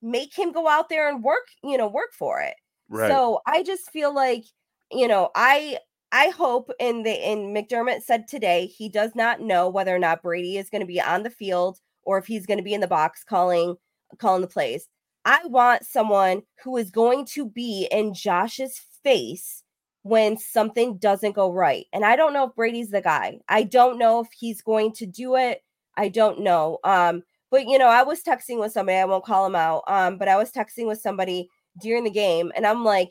[0.00, 2.54] make him go out there and work you know work for it
[2.88, 3.08] Right.
[3.10, 4.44] So I just feel like,
[4.90, 5.78] you know, I
[6.12, 10.22] I hope and the and McDermott said today he does not know whether or not
[10.22, 12.80] Brady is going to be on the field or if he's going to be in
[12.80, 13.76] the box calling
[14.18, 14.88] calling the plays.
[15.24, 19.62] I want someone who is going to be in Josh's face
[20.02, 21.86] when something doesn't go right.
[21.92, 23.40] And I don't know if Brady's the guy.
[23.48, 25.62] I don't know if he's going to do it.
[25.96, 26.78] I don't know.
[26.84, 29.82] Um, but you know, I was texting with somebody, I won't call him out.
[29.88, 31.48] Um, but I was texting with somebody
[31.80, 33.10] during the game, and I'm like,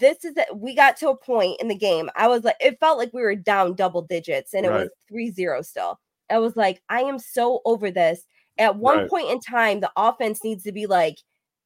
[0.00, 0.56] this is it.
[0.56, 2.08] We got to a point in the game.
[2.14, 4.82] I was like, it felt like we were down double digits and it right.
[4.82, 5.98] was 3 0 still.
[6.30, 8.24] I was like, I am so over this.
[8.58, 9.10] At one right.
[9.10, 11.18] point in time, the offense needs to be like,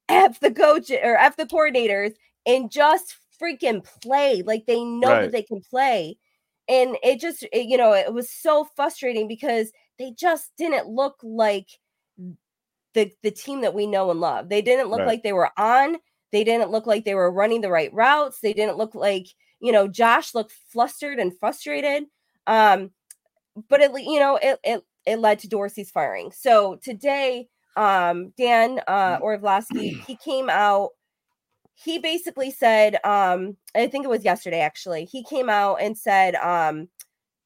[0.08, 2.14] F the coach or F the coordinators
[2.46, 4.42] and just freaking play.
[4.42, 5.22] Like they know right.
[5.22, 6.16] that they can play.
[6.68, 11.16] And it just, it, you know, it was so frustrating because they just didn't look
[11.22, 11.68] like
[12.94, 14.48] the the team that we know and love.
[14.48, 15.96] They didn't look like they were on.
[16.36, 18.40] They didn't look like they were running the right routes.
[18.40, 19.26] They didn't look like,
[19.58, 22.04] you know, Josh looked flustered and frustrated.
[22.46, 22.90] Um,
[23.70, 26.30] but it, you know, it it it led to Dorsey's firing.
[26.32, 30.90] So today, um, Dan uh, Orlovsky, he came out.
[31.72, 35.06] He basically said, um, I think it was yesterday actually.
[35.06, 36.88] He came out and said, um,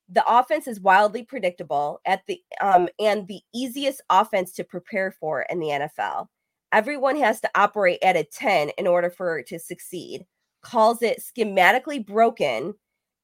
[0.09, 5.43] the offense is wildly predictable at the um, and the easiest offense to prepare for
[5.43, 6.27] in the NFL.
[6.73, 10.27] Everyone has to operate at a 10 in order for it to succeed.
[10.63, 12.75] Calls it schematically broken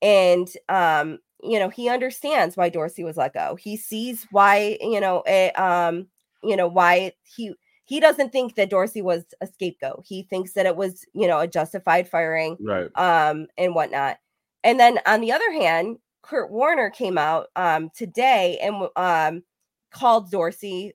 [0.03, 3.57] and um you know he understands why Dorsey was let go.
[3.57, 6.09] He sees why you know a, um
[6.43, 7.55] you know why he
[7.85, 10.05] he doesn't think that Dorsey was a scapegoat.
[10.07, 12.91] He thinks that it was you know a justified firing, right?
[12.95, 14.19] Um and whatnot.
[14.65, 19.43] And then on the other hand, Kurt Warner came out um today and um
[19.91, 20.95] called Dorsey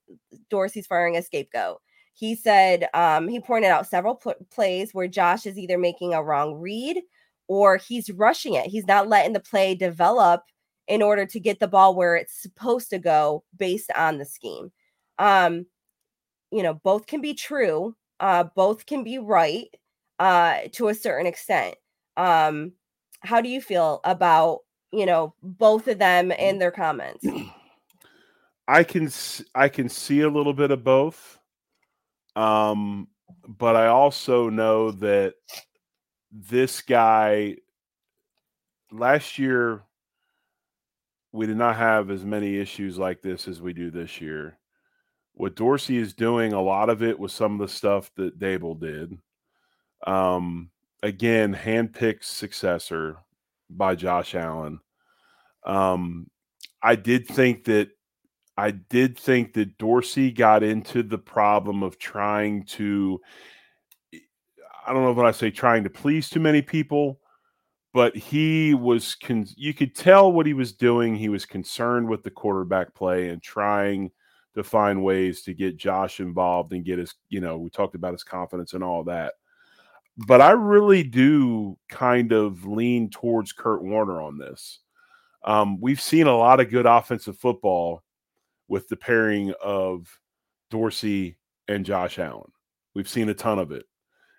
[0.50, 1.82] Dorsey's firing a scapegoat.
[2.14, 6.24] He said um, he pointed out several pl- plays where Josh is either making a
[6.24, 7.02] wrong read
[7.48, 8.68] or he's rushing it.
[8.68, 10.44] He's not letting the play develop
[10.88, 14.72] in order to get the ball where it's supposed to go based on the scheme.
[15.20, 15.66] Um,
[16.52, 19.68] you know, both can be true, uh, both can be right
[20.20, 21.76] uh, to a certain extent.
[22.18, 22.74] Um,
[23.22, 24.60] how do you feel about
[24.92, 27.26] you know both of them and their comments?
[28.68, 29.12] I can
[29.56, 31.40] I can see a little bit of both,
[32.36, 33.08] um,
[33.48, 35.36] but I also know that
[36.32, 37.58] this guy
[38.92, 39.84] last year
[41.32, 44.58] we did not have as many issues like this as we do this year.
[45.34, 48.80] What Dorsey is doing, a lot of it was some of the stuff that Daboll
[48.80, 49.18] did.
[50.06, 50.72] Um,
[51.04, 53.18] again, handpicked successor
[53.70, 54.80] by Josh Allen.
[55.66, 56.30] Um,
[56.82, 57.90] I did think that
[58.58, 63.20] I did think that Dorsey got into the problem of trying to
[64.86, 67.20] I don't know if I say trying to please too many people,
[67.94, 71.16] but he was con- you could tell what he was doing.
[71.16, 74.12] He was concerned with the quarterback play and trying
[74.56, 78.14] to find ways to get Josh involved and get his, you know, we talked about
[78.14, 79.34] his confidence and all that.
[80.18, 84.80] But I really do kind of lean towards Kurt Warner on this.
[85.44, 88.04] Um, we've seen a lot of good offensive football
[88.72, 90.08] with the pairing of
[90.70, 92.50] Dorsey and Josh Allen.
[92.96, 93.84] We've seen a ton of it.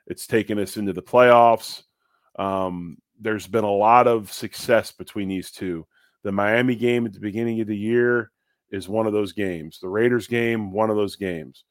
[0.06, 1.82] It's taken us into the playoffs.
[2.38, 5.86] Um, there's been a lot of success between these two.
[6.22, 8.30] The Miami game at the beginning of the year
[8.70, 9.78] is one of those games.
[9.82, 11.64] The Raiders game, one of those games.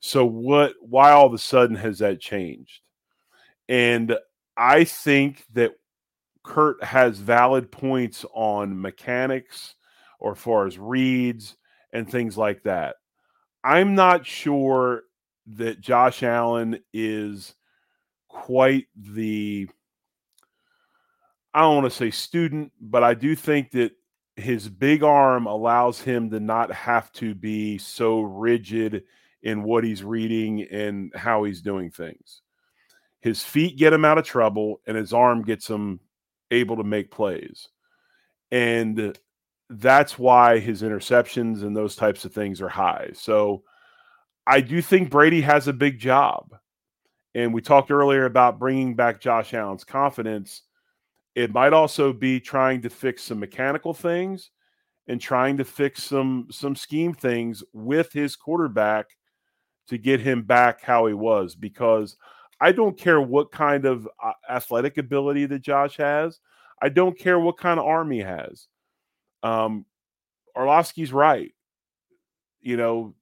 [0.00, 2.80] So what why all of a sudden has that changed?
[3.68, 4.16] And
[4.56, 5.72] I think that
[6.42, 9.74] Kurt has valid points on mechanics
[10.18, 11.58] or far as reads
[11.92, 12.96] and things like that.
[13.64, 15.04] I'm not sure
[15.46, 17.54] that Josh Allen is
[18.28, 19.68] quite the
[21.54, 23.92] I don't want to say student, but I do think that
[24.36, 29.04] his big arm allows him to not have to be so rigid
[29.42, 32.40] in what he's reading and how he's doing things.
[33.20, 36.00] His feet get him out of trouble and his arm gets him
[36.50, 37.68] able to make plays.
[38.50, 39.16] And
[39.70, 43.10] that's why his interceptions and those types of things are high.
[43.14, 43.62] So
[44.46, 46.56] I do think Brady has a big job.
[47.34, 50.62] And we talked earlier about bringing back Josh Allen's confidence.
[51.34, 54.50] It might also be trying to fix some mechanical things
[55.08, 59.06] and trying to fix some some scheme things with his quarterback
[59.88, 62.16] to get him back how he was because
[62.60, 66.38] I don't care what kind of uh, athletic ability that Josh has.
[66.80, 68.68] I don't care what kind of arm he has.
[69.42, 69.86] Um,
[70.56, 71.52] Orlovsky's right.
[72.60, 73.14] You know,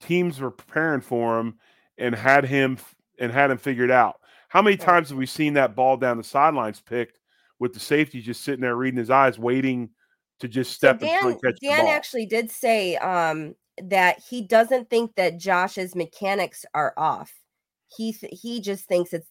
[0.00, 1.58] teams were preparing for him
[1.96, 2.78] and had him
[3.18, 4.20] and had him figured out.
[4.48, 7.18] How many times have we seen that ball down the sidelines picked
[7.58, 9.90] with the safety just sitting there reading his eyes, waiting
[10.40, 11.90] to just step so Dan, and catch Dan the ball?
[11.90, 17.32] actually did say um, that he doesn't think that Josh's mechanics are off.
[17.88, 19.30] He th- he just thinks it's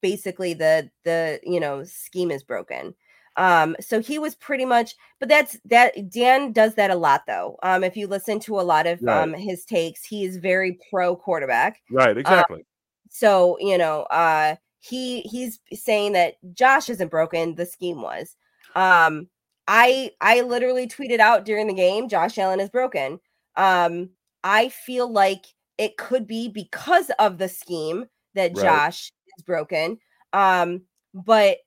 [0.00, 2.94] basically the the you know scheme is broken.
[3.36, 7.58] Um, so he was pretty much, but that's that Dan does that a lot though.
[7.62, 9.22] Um, if you listen to a lot of right.
[9.22, 11.80] um his takes, he is very pro quarterback.
[11.90, 12.60] Right, exactly.
[12.60, 12.66] Um,
[13.10, 17.54] so you know, uh, he he's saying that Josh isn't broken.
[17.54, 18.36] The scheme was.
[18.74, 19.28] Um,
[19.66, 23.18] I I literally tweeted out during the game, Josh Allen is broken.
[23.56, 24.10] Um,
[24.42, 25.46] I feel like
[25.78, 28.64] it could be because of the scheme that Right.
[28.64, 29.98] Josh is broken.
[30.32, 30.82] Um,
[31.14, 31.58] but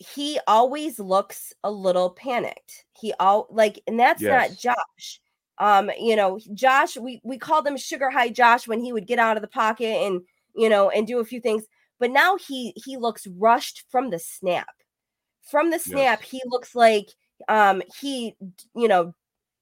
[0.00, 2.86] he always looks a little panicked.
[2.98, 5.20] He all like, and that's not Josh.
[5.58, 9.18] Um, you know, Josh, we we called him sugar high Josh when he would get
[9.18, 10.22] out of the pocket and
[10.56, 11.64] you know and do a few things,
[11.98, 14.70] but now he he looks rushed from the snap.
[15.42, 17.10] From the snap, he looks like
[17.48, 18.34] um he
[18.74, 19.14] you know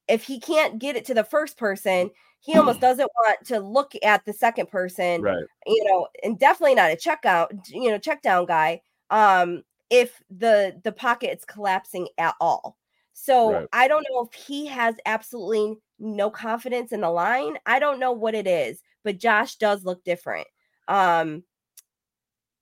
[0.06, 3.92] if he can't get it to the first person, he almost doesn't want to look
[4.04, 5.44] at the second person Right.
[5.66, 8.82] you know, and definitely not a check out, you know, check down guy.
[9.10, 12.76] Um, if the the pocket is collapsing at all.
[13.12, 13.68] So Right.
[13.72, 17.58] I don't know if he has absolutely no confidence in the line.
[17.66, 20.46] I don't know what it is, but Josh does look different.
[20.86, 21.42] Um,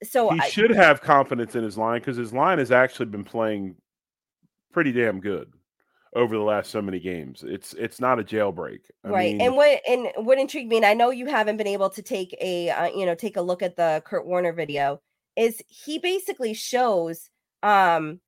[0.02, 3.24] so he I, should have confidence in his line because his line has actually been
[3.24, 3.76] playing
[4.72, 5.52] pretty damn good
[6.14, 7.44] over the last so many games.
[7.46, 8.80] It's it's not a jailbreak.
[9.04, 11.66] I right mean, and what and what intrigued me and i know you haven't been
[11.66, 15.00] able to take a uh, you know take a look at the kurt warner video
[15.36, 17.30] is he basically shows
[17.62, 18.20] um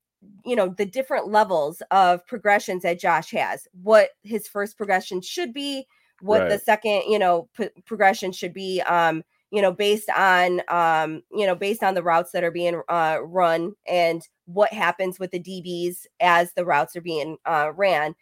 [0.45, 5.53] you know the different levels of progressions that josh has what his first progression should
[5.53, 5.85] be
[6.21, 11.21] what the second you know p- progression should be um you know based on um
[11.31, 15.31] you know based on the routes that are being uh run and what happens with
[15.31, 18.15] the dbs as the routes are being uh ran.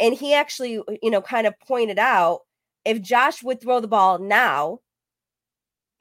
[0.00, 2.40] And he actually you know kind of pointed out
[2.84, 4.80] if josh would throw the ball now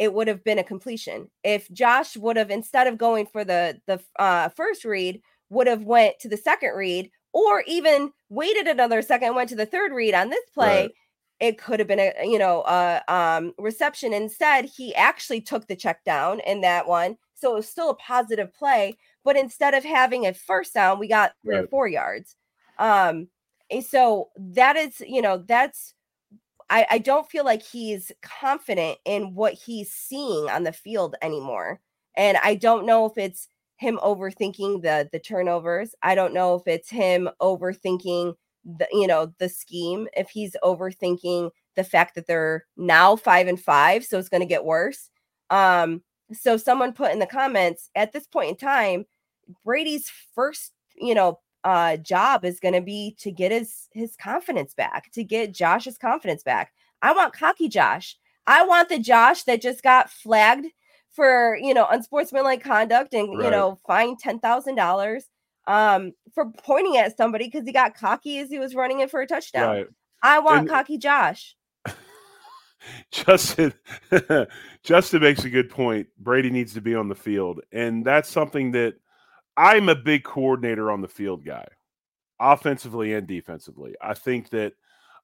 [0.04, 1.30] it would have been a completion.
[1.44, 5.84] If josh would have instead of going for the the uh, first read would have
[5.84, 9.92] went to the second read or even waited another second and went to the third
[9.94, 10.92] read on this play Right.
[11.40, 14.14] it could have been a you know a um reception.
[14.14, 17.96] Instead he actually took the check down in that one so it was still a
[17.96, 22.36] positive play but instead of having a first down we got three or four yards.
[22.78, 23.28] Um
[23.72, 25.94] and so that is you know that's
[26.70, 31.80] I, I don't feel like he's confident in what he's seeing on the field anymore.
[32.16, 33.48] And I don't know if it's
[33.78, 35.96] him overthinking the the turnovers.
[36.02, 38.36] I don't know if it's him overthinking
[38.66, 43.60] the you know the scheme, if he's overthinking the fact that they're now five and
[43.60, 45.10] five, so it's gonna get worse.
[45.50, 46.02] Um,
[46.32, 49.06] so someone put in the comments at this point in time,
[49.66, 54.74] Brady's first, you know, uh job is going to be to get his his confidence
[54.74, 56.72] back, to get Josh's confidence back.
[57.02, 58.18] I want cocky Josh.
[58.48, 60.68] I want the Josh that just got flagged
[61.12, 65.22] for, you know, unsportsmanlike conduct and, you know, fined $10,000
[65.68, 69.22] um for pointing at somebody cuz he got cocky as he was running in for
[69.22, 69.70] a touchdown.
[69.78, 69.88] right.
[70.22, 71.56] I want And- cocky Josh.
[73.12, 73.74] Justin
[74.84, 76.08] Justin makes a good point.
[76.20, 78.96] Brady needs to be on the field, and that's something that
[79.58, 81.68] I'm a big coordinator on the field guy,
[82.40, 83.96] offensively and defensively.
[84.02, 84.74] I think that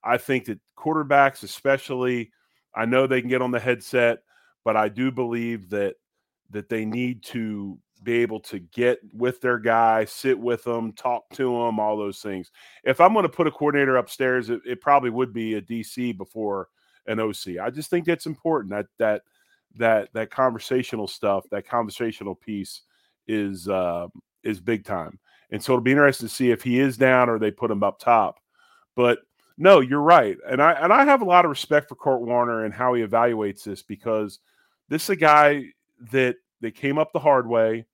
[0.04, 2.30] I think that quarterbacks, especially,
[2.74, 4.20] I know they can get on the headset,
[4.64, 5.96] but I do believe that
[6.50, 11.28] that they need to be able to get with their guy, sit with them, talk
[11.30, 12.50] to them, all those things.
[12.82, 16.16] If I'm going to put a coordinator upstairs, it, it probably would be a DC
[16.16, 16.68] before
[17.06, 17.58] an OC.
[17.60, 18.70] I just think that's important.
[18.70, 19.22] That that
[19.76, 22.82] that that conversational stuff, that conversational piece
[23.30, 24.08] is uh,
[24.42, 25.18] is big time.
[25.50, 27.82] And so it'll be interesting to see if he is down or they put him
[27.82, 28.38] up top.
[28.94, 29.18] But
[29.56, 32.64] no, you're right, and I and I have a lot of respect for Kurt Warner
[32.64, 34.38] and how he evaluates this because
[34.88, 35.64] this is a guy
[36.12, 37.86] that that came up the hard way.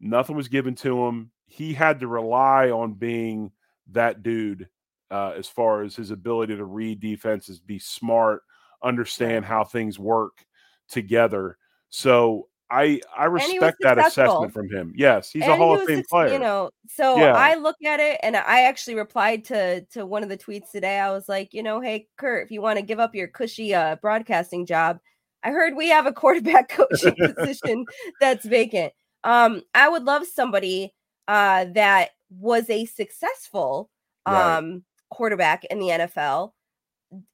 [0.00, 1.30] Nothing was given to him.
[1.46, 3.52] He had to rely on being
[3.92, 4.68] that dude
[5.10, 8.42] uh, as far as his ability to read defenses, be smart,
[8.82, 10.44] understand how things work
[10.88, 11.56] together.
[11.88, 14.92] So I I respect that assessment from him.
[14.96, 16.32] Yes, he's a Hall he of Fame player.
[16.32, 17.34] You know, so Yeah.
[17.34, 20.98] I look at it and I actually replied to to one of the tweets today.
[20.98, 23.74] I was like, you know, hey Kurt, if you want to give up your cushy
[23.74, 24.98] uh, broadcasting job,
[25.42, 27.84] I heard we have a quarterback coaching position
[28.20, 28.92] that's vacant.
[29.24, 30.94] Um, I would love somebody
[31.26, 33.90] uh that was a successful
[34.26, 34.56] Right.
[34.58, 36.52] um quarterback in the NFL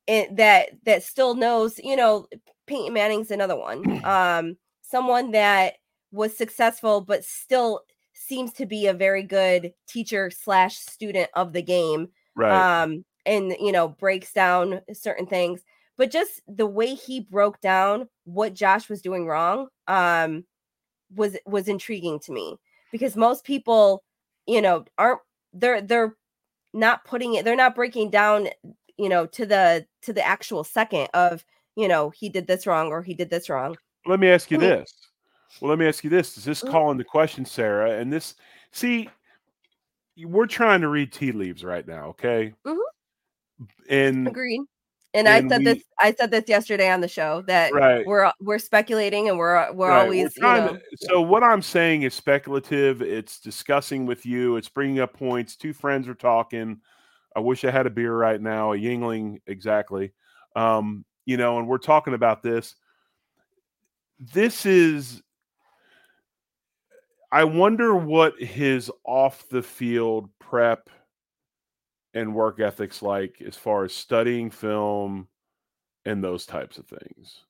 [0.07, 2.28] it, that that still knows, you know,
[2.66, 4.01] Peyton Manning's another one.
[4.05, 4.57] Um,
[4.95, 5.74] someone that
[6.12, 7.80] was successful but still
[8.12, 12.09] seems to be a very good teacher slash student of the game.
[12.36, 12.82] right.
[12.82, 15.62] Um, and you know, breaks down certain things.
[15.97, 20.45] But just the way he broke down what Josh was doing wrong, um,
[21.14, 22.57] was was intriguing to me
[22.92, 24.05] because most people,
[24.47, 25.20] you know, aren't
[25.53, 26.16] they're they're
[26.72, 28.49] not putting it, they're not breaking down
[28.97, 31.45] you know to the to the actual second of
[31.76, 33.76] you know he did this wrong or he did this wrong
[34.07, 34.92] Let me ask you this.
[35.61, 36.34] Well, let me ask you this.
[36.34, 36.70] Does this Mhm.
[36.70, 37.92] call into question, Sarah?
[37.98, 38.34] And this,
[38.72, 39.09] see,
[40.24, 42.55] we're trying to read tea leaves right now, okay?
[42.66, 42.78] Mhm.
[43.88, 44.62] And Agreed.
[45.16, 45.84] And, I said we- this.
[46.00, 48.05] I said this yesterday on the show that Right.
[48.05, 51.62] we're we're speculating and we're we're Right, always you trying know to- so what I'm
[51.62, 53.00] saying is speculative.
[53.00, 54.57] It's discussing with you.
[54.57, 55.55] It's bringing up points.
[55.55, 56.80] Two friends are talking.
[57.36, 60.12] I wish I had a beer right now, a Yuengling exactly.
[60.57, 62.74] Um, you know, and we're talking about this.
[64.19, 65.23] This is.
[67.33, 70.89] I wonder what his off the field prep
[72.15, 75.27] and work ethics like as far as studying film
[76.05, 77.41] and those types of things.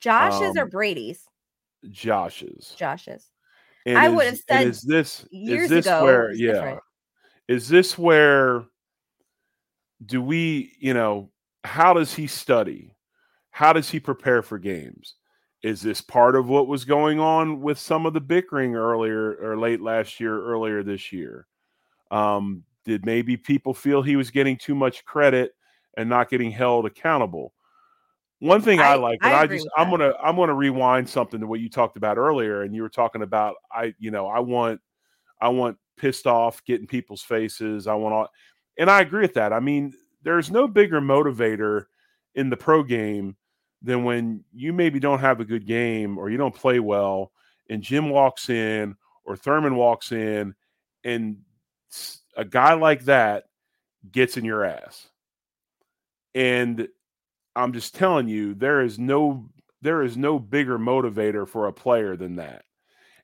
[0.00, 1.26] Josh's or um, Brady's.
[1.90, 2.74] Josh's.
[2.78, 3.28] Josh's.
[3.84, 6.80] And I is- would have said is this years is this ago, where yeah different.
[7.48, 8.64] is this where
[10.06, 11.30] do we you know
[11.64, 12.94] how does he study
[13.50, 15.16] how does he prepare for games
[15.62, 19.58] is this part of what was going on with some of the bickering earlier or
[19.58, 21.46] late last year earlier this year
[22.10, 25.52] um did maybe people feel he was getting too much credit
[25.96, 27.52] and not getting held accountable
[28.40, 31.08] one thing I, I- like, I and I agree just I'm gonna I'm gonna rewind
[31.08, 34.26] something to what you talked about earlier, and you were talking about I you know
[34.26, 34.80] I want
[35.40, 37.86] I want pissed off getting people's faces.
[37.86, 38.28] I want all,
[38.76, 39.52] and I agree with that.
[39.52, 39.92] I mean,
[40.24, 41.84] there's no bigger motivator
[42.34, 43.36] in the pro game
[43.82, 47.32] than when you maybe don't have a good game or you don't play well,
[47.68, 50.54] and Jim walks in or Thurman walks in,
[51.04, 51.38] and
[52.36, 53.44] a guy like that
[54.10, 55.08] gets in your ass.
[56.34, 56.88] And
[57.54, 59.48] I'm just telling you, there is no
[59.82, 62.64] there is no bigger motivator for a player than that.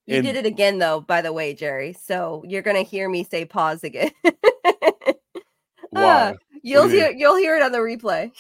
[0.07, 1.01] You And- did it again, though.
[1.01, 1.93] By the way, Jerry.
[1.93, 4.11] So you're gonna hear me say pause again.
[5.91, 6.37] Why?
[6.63, 8.31] you'll hear you'll hear it on the replay.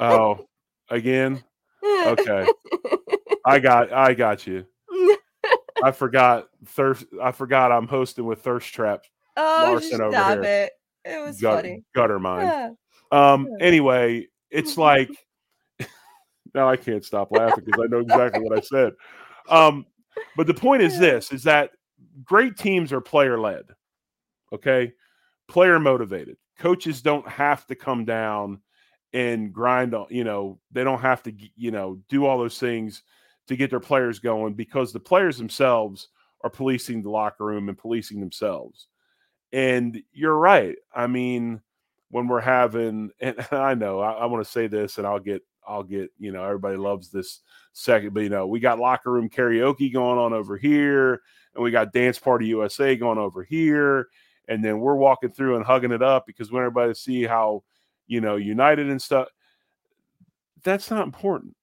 [0.00, 0.46] oh,
[0.88, 1.42] again?
[1.88, 2.46] Okay.
[3.44, 4.66] I got I got you.
[5.82, 9.02] I forgot thirst I forgot I'm hosting with Thirst Trap
[9.36, 10.42] oh, Larson over stop here.
[10.42, 10.72] it!
[11.04, 11.84] It was gut, funny.
[11.94, 12.76] gutter mind.
[13.12, 13.32] Ah.
[13.32, 15.10] Um anyway, it's like
[16.54, 18.92] now I can't stop laughing because I know exactly what I said.
[19.48, 19.86] Um
[20.36, 21.70] but the point is this is that
[22.24, 23.64] great teams are player led.
[24.52, 24.92] Okay?
[25.46, 26.36] Player motivated.
[26.58, 28.60] Coaches don't have to come down
[29.12, 33.02] and grind on, you know, they don't have to, you know, do all those things
[33.46, 36.08] to get their players going because the players themselves
[36.42, 38.88] are policing the locker room and policing themselves.
[39.52, 40.76] And you're right.
[40.94, 41.60] I mean,
[42.10, 45.42] when we're having, and I know I, I want to say this, and I'll get,
[45.66, 47.40] I'll get, you know, everybody loves this
[47.72, 51.20] second, but you know, we got locker room karaoke going on over here,
[51.54, 54.08] and we got dance party USA going over here,
[54.48, 57.24] and then we're walking through and hugging it up because we want everybody to see
[57.24, 57.62] how,
[58.08, 59.28] you know, united and stuff.
[60.64, 61.54] That's not important.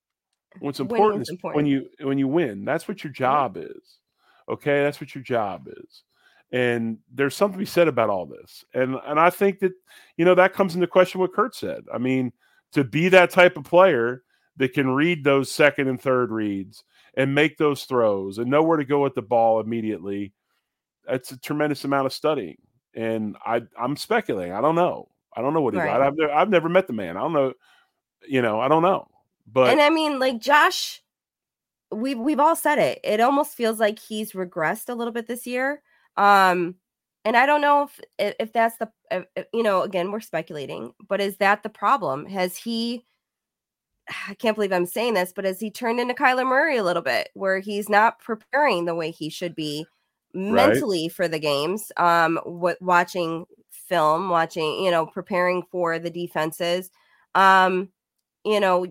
[0.60, 2.64] What's important is when you when you win.
[2.64, 4.00] That's what your job is.
[4.48, 6.04] Okay, that's what your job is.
[6.52, 8.64] And there's something to be said about all this.
[8.74, 9.74] And and I think that
[10.18, 11.84] you know that comes into question what Kurt said.
[11.94, 12.32] I mean,
[12.74, 14.24] to be that type of player
[14.58, 16.84] that can read those second and third reads
[17.18, 20.34] and make those throws and know where to go with the ball immediately,
[21.06, 22.58] that's a tremendous amount of studying.
[22.94, 24.54] And I I'm speculating.
[24.54, 25.10] I don't know.
[25.36, 25.98] I don't know what he's Right.
[26.00, 26.08] like.
[26.08, 27.18] I've never, I've never met the man.
[27.18, 27.54] I don't know.
[28.28, 29.08] You know, I don't know.
[29.46, 31.02] But and I mean, like Josh,
[31.92, 33.00] we've we've all said it.
[33.04, 35.82] It almost feels like he's regressed a little bit this year.
[36.18, 36.76] Um,
[37.24, 37.84] and I don't know
[38.18, 42.26] if if that's the if- you know again we're speculating, but is that the problem?
[42.26, 43.06] Has he?
[44.30, 47.02] I can't believe I'm saying this, but has he turned into Kyler Murray a little
[47.04, 49.86] bit, where he's not preparing the way he should be
[50.34, 51.92] mentally for the games?
[51.98, 53.46] Um, what watching
[53.88, 56.90] film, watching you know, preparing for the defenses.
[57.36, 57.90] Um,
[58.44, 58.88] you know,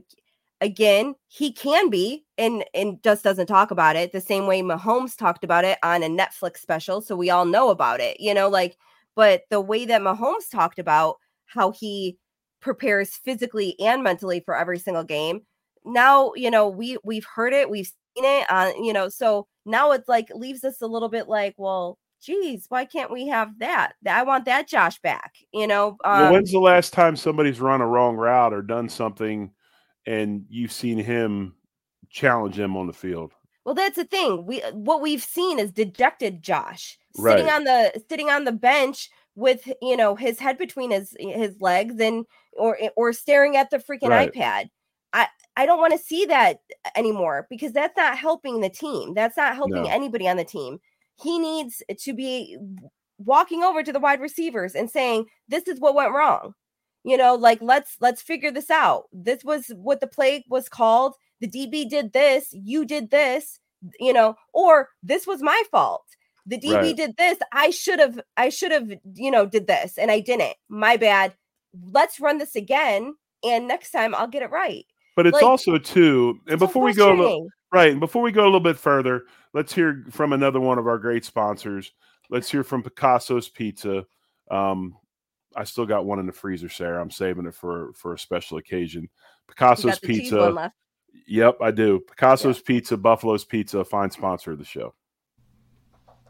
[0.60, 5.16] again, he can be and and just doesn't talk about it the same way Mahomes
[5.16, 8.20] talked about it on a Netflix special, so we all know about it.
[8.20, 8.76] You know, like
[9.14, 11.16] but the way that Mahomes talked about
[11.46, 12.18] how he
[12.60, 15.42] prepares physically and mentally for every single game.
[15.84, 19.92] Now, you know, we we've heard it, we've seen it on, you know, so now
[19.92, 23.92] it's like leaves us a little bit like, well, geez, why can't we have that?
[24.08, 25.96] I want that Josh back, you know.
[26.04, 29.50] Well, Um, when's the last time somebody's run a wrong route or done something
[30.06, 31.54] and you've seen him
[32.10, 33.32] challenge him on the field?
[33.64, 34.44] Well, that's the thing.
[34.46, 37.38] We what we've seen is dejected Josh Right.
[37.38, 41.60] sitting on the sitting on the bench with you know his head between his his
[41.60, 44.32] legs and or or staring at the freaking Right.
[44.32, 44.68] iPad.
[45.12, 46.58] I I don't want to see that
[46.96, 49.14] anymore because that's not helping the team.
[49.14, 49.90] That's not helping No.
[49.90, 50.78] anybody on the team.
[51.16, 52.56] He needs to be
[53.18, 56.54] walking over to the wide receivers and saying, "This is what went wrong."
[57.04, 59.04] You know, like let's let's figure this out.
[59.12, 61.14] This was what the play was called.
[61.40, 63.58] the DB did this, you did this,
[64.00, 66.04] you know, or this was my fault.
[66.46, 66.96] The DB right.
[66.96, 67.38] did this.
[67.52, 70.56] I should have, I should have, you know, did this and I didn't.
[70.68, 71.34] My bad.
[71.90, 73.14] Let's run this again.
[73.42, 74.86] And next time I'll get it right.
[75.16, 78.42] But it's like, also too, and before we go, little, right, and before we go
[78.42, 81.92] a little bit further, let's hear from another one of our great sponsors.
[82.30, 84.06] Let's hear from Picasso's Pizza.
[84.50, 84.96] Um,
[85.54, 87.00] I still got one in the freezer, Sarah.
[87.00, 89.08] I'm saving it for for a special occasion.
[89.48, 90.72] Picasso's Pizza.
[91.28, 92.00] Yep, I do.
[92.00, 92.64] Picasso's yeah.
[92.66, 94.94] Pizza, Buffalo's Pizza, fine sponsor of the show.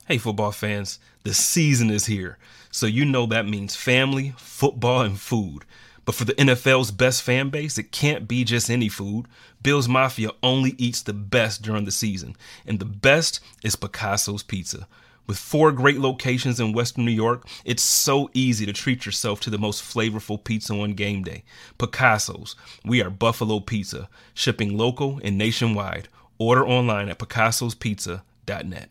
[0.06, 2.36] Hey, football fans, the season is here.
[2.70, 5.64] So you know that means family, football, and food.
[6.04, 9.26] But for the NFL's best fan base, it can't be just any food.
[9.62, 12.36] Bills Mafia only eats the best during the season,
[12.66, 14.86] and the best is Picasso's Pizza.
[15.26, 19.50] With four great locations in Western New York, it's so easy to treat yourself to
[19.50, 21.44] the most flavorful pizza on game day.
[21.78, 22.56] Picasso's.
[22.84, 26.08] We are Buffalo Pizza, shipping local and nationwide.
[26.36, 28.90] Order online at picassospizza.net.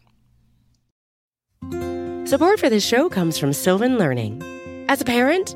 [2.28, 4.41] Support for this show comes from Sylvan Learning.
[4.89, 5.55] As a parent,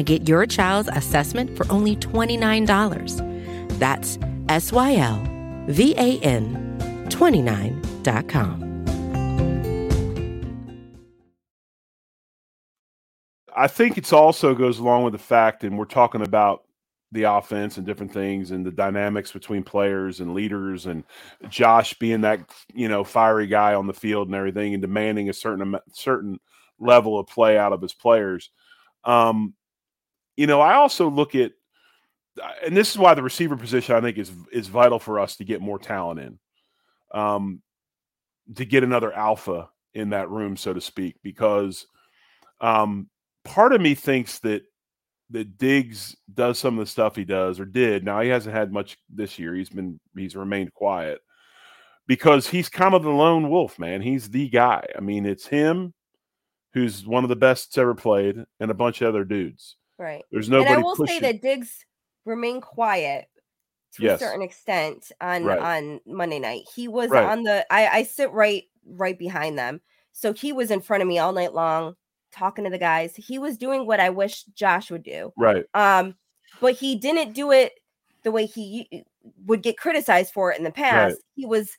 [0.00, 3.78] and get your child's assessment for only $29.
[3.78, 5.22] That's S Y L
[5.66, 8.66] V A N 29.com.
[13.54, 16.62] I think it also goes along with the fact, and we're talking about
[17.12, 21.04] the offense and different things and the dynamics between players and leaders and
[21.50, 22.40] Josh being that
[22.72, 26.38] you know fiery guy on the field and everything and demanding a certain certain
[26.78, 28.50] level of play out of his players.
[29.04, 29.54] Um,
[30.40, 31.52] you know, I also look at
[32.64, 35.44] and this is why the receiver position I think is is vital for us to
[35.44, 36.38] get more talent in.
[37.12, 37.60] Um,
[38.54, 41.86] to get another alpha in that room, so to speak, because
[42.62, 43.10] um,
[43.44, 44.62] part of me thinks that
[45.28, 48.02] that Diggs does some of the stuff he does or did.
[48.02, 49.54] Now he hasn't had much this year.
[49.54, 51.20] He's been he's remained quiet
[52.06, 54.00] because he's kind of the lone wolf, man.
[54.00, 54.86] He's the guy.
[54.96, 55.92] I mean, it's him
[56.72, 59.76] who's one of the best ever played and a bunch of other dudes.
[60.00, 60.24] Right.
[60.32, 60.70] There's nobody.
[60.70, 61.20] And I will pushing.
[61.20, 61.84] say that Diggs
[62.24, 63.26] remained quiet
[63.96, 64.20] to yes.
[64.20, 65.58] a certain extent on right.
[65.58, 66.62] on Monday night.
[66.74, 67.24] He was right.
[67.24, 69.82] on the I, I sit right right behind them.
[70.12, 71.96] So he was in front of me all night long
[72.32, 73.14] talking to the guys.
[73.14, 75.34] He was doing what I wish Josh would do.
[75.36, 75.66] Right.
[75.74, 76.14] Um,
[76.62, 77.72] but he didn't do it
[78.22, 79.04] the way he
[79.44, 81.14] would get criticized for it in the past.
[81.14, 81.22] Right.
[81.34, 81.76] He was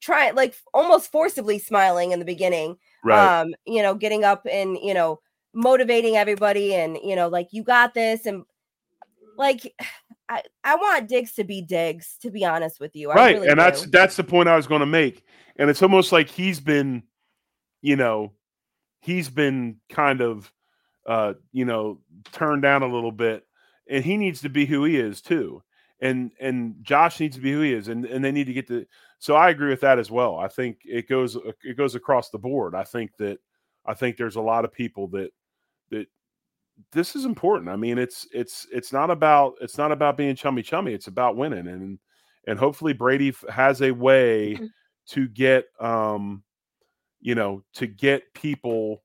[0.00, 2.76] trying like almost forcibly smiling in the beginning.
[3.02, 3.40] Right.
[3.40, 5.20] Um, you know, getting up and, you know,
[5.54, 8.44] motivating everybody and, you know, like you got this and
[9.36, 9.74] like
[10.26, 13.10] I, I want Diggs to be Diggs, to be honest with you.
[13.10, 13.34] I right.
[13.36, 13.62] Really and do.
[13.62, 15.22] that's that's the point I was going to make.
[15.56, 17.02] And it's almost like he's been,
[17.82, 18.32] you know,
[19.00, 20.50] he's been kind of
[21.06, 22.00] uh, you know
[22.32, 23.44] turned down a little bit,
[23.88, 25.62] and he needs to be who he is too.
[26.00, 28.66] And and Josh needs to be who he is, and and they need to get
[28.68, 28.86] to.
[29.18, 30.36] So I agree with that as well.
[30.36, 32.74] I think it goes it goes across the board.
[32.74, 33.38] I think that
[33.86, 35.30] I think there's a lot of people that
[35.90, 36.06] that
[36.92, 37.70] this is important.
[37.70, 40.92] I mean, it's it's it's not about it's not about being chummy chummy.
[40.92, 41.98] It's about winning, and
[42.46, 44.66] and hopefully Brady has a way mm-hmm.
[45.08, 46.42] to get um
[47.24, 49.02] you know, to get people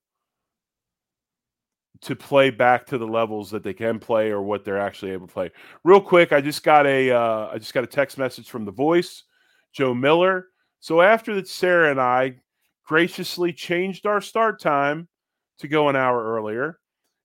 [2.01, 5.25] to play back to the levels that they can play or what they're actually able
[5.25, 5.49] to play.
[5.83, 8.71] Real quick, I just got a uh, I just got a text message from the
[8.71, 9.23] voice,
[9.73, 10.47] Joe Miller.
[10.81, 12.35] So after that, Sarah and I
[12.85, 15.07] graciously changed our start time
[15.59, 16.79] to go an hour earlier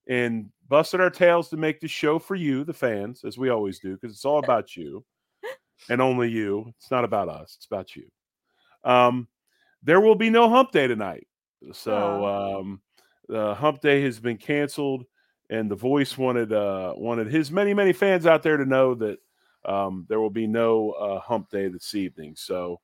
[0.07, 3.79] and busted our tails to make the show for you, the fans, as we always
[3.79, 5.03] do, because it's all about you
[5.89, 6.71] and only you.
[6.77, 8.09] It's not about us, it's about you.
[8.83, 9.27] Um,
[9.83, 11.27] there will be no hump day tonight.
[11.73, 12.81] So um,
[13.27, 15.05] the hump day has been canceled,
[15.49, 19.19] and the voice wanted uh, wanted his many many fans out there to know that
[19.65, 22.35] um, there will be no uh, hump day this evening.
[22.35, 22.79] So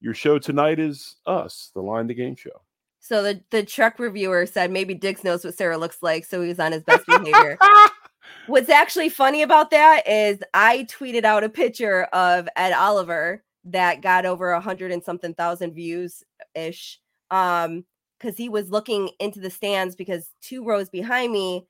[0.00, 2.62] your show tonight is us, the Line 2 Gain show.
[3.02, 6.48] So the the truck reviewer said maybe Diggs knows what Sarah looks like, so he
[6.48, 7.58] was on his best behavior.
[8.46, 14.02] What's actually funny about that is I tweeted out a picture of Ed Oliver that
[14.02, 16.22] got over a hundred and something thousand views
[16.54, 17.00] ish.
[17.30, 17.84] Um,
[18.20, 21.66] because he was looking into the stands because two rows behind me,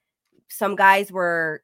[0.48, 1.62] some guys were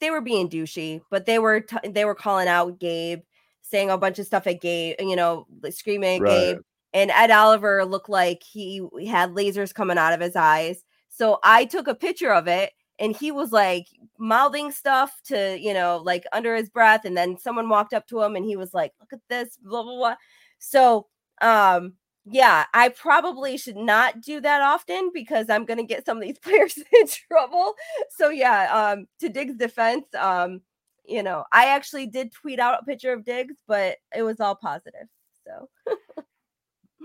[0.00, 3.22] they were being douchey, but they were t- they were calling out Gabe,
[3.62, 6.30] saying a bunch of stuff at Gabe, you know, screaming at Right.
[6.30, 6.58] Gabe.
[6.94, 10.84] And Ed Oliver looked like he had lasers coming out of his eyes.
[11.08, 13.86] So I took a picture of it and he was like
[14.18, 17.04] mouthing stuff to, you know, like under his breath.
[17.04, 19.82] And then someone walked up to him and he was like, look at this, blah,
[19.82, 20.14] blah, blah.
[20.58, 21.06] So,
[21.40, 26.18] um, yeah, I probably should not do that often because I'm going to get some
[26.18, 27.74] of these players in trouble.
[28.10, 30.60] So, yeah, um, to Diggs' defense, um,
[31.04, 34.54] you know, I actually did tweet out a picture of Diggs, but it was all
[34.54, 35.08] positive.
[35.44, 35.68] So,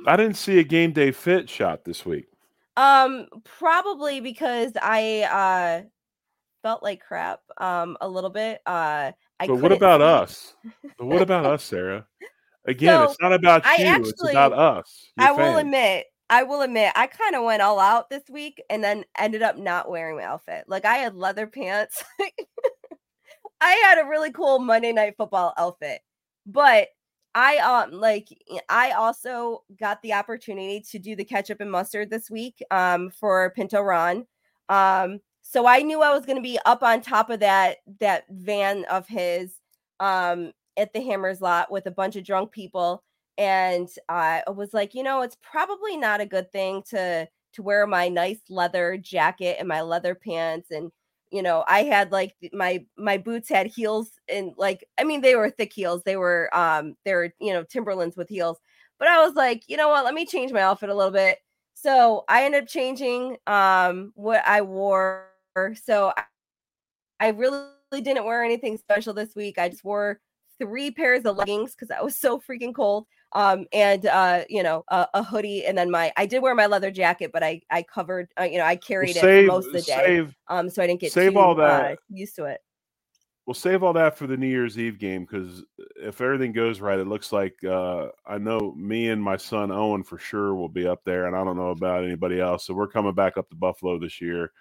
[0.05, 2.27] I didn't see a game day fit shot this week.
[2.75, 5.87] Um, probably because I uh
[6.61, 8.61] felt like crap um a little bit.
[8.65, 10.55] Uh I But what about us?
[10.97, 12.05] But what about us, Sarah?
[12.65, 13.85] Again, So, it's not about you.
[13.85, 15.11] I it's about us.
[15.17, 18.83] I will admit, I will admit, I kind of went all out this week and
[18.83, 20.65] then ended up not wearing my outfit.
[20.67, 22.03] Like I had leather pants.
[23.61, 26.01] I had a really cool Monday night football outfit.
[26.45, 26.89] But
[27.37, 28.29] I um like
[28.67, 33.51] I also got the opportunity to do the ketchup and mustard this week um for
[33.55, 34.25] Pinto Ron.
[34.69, 38.23] Um so I knew I was going to be up on top of that that
[38.31, 39.53] van of his
[39.99, 43.03] um at the Hammers lot with a bunch of drunk people
[43.37, 47.85] and I was like, you know, it's probably not a good thing to to wear
[47.85, 50.91] my nice leather jacket and my leather pants and
[51.31, 55.35] you know, I had like my my boots had heels and like I mean they
[55.35, 56.03] were thick heels.
[56.03, 58.59] They were um they were, you know, Timberlands with heels.
[58.99, 61.39] But I was like, you know what, let me change my outfit a little bit.
[61.75, 65.27] So I ended up changing um what I wore.
[65.83, 66.13] So
[67.19, 69.57] I really didn't wear anything special this week.
[69.57, 70.19] I just wore
[70.59, 73.05] three pairs of leggings because I was so freaking cold.
[73.33, 76.65] Um, and uh, you know, a, a hoodie, and then my I did wear my
[76.65, 79.67] leather jacket, but I I covered, uh, you know, I carried it save, for most
[79.67, 80.05] of the day.
[80.05, 81.91] save, Um, so I didn't get save too, all that.
[81.91, 82.61] uh, used to it.
[83.45, 85.63] We'll save all that for the New Year's Eve game because
[85.95, 90.03] if everything goes right, it looks like uh, I know me and my son Owen
[90.03, 92.65] for sure will be up there, and I don't know about anybody else.
[92.65, 94.51] So we're coming back up to Buffalo this year.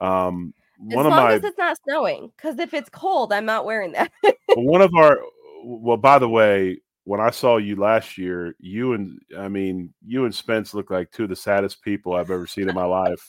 [0.00, 0.54] Um,
[0.90, 3.66] As one of long my as it's not snowing, because if it's cold, I'm not
[3.66, 4.10] wearing that.
[4.54, 5.18] one of our
[5.62, 6.80] well, by the way,
[7.10, 11.10] when I saw you last year, you and I mean you and Spence look like
[11.10, 13.28] two of the saddest people I've ever seen in my life.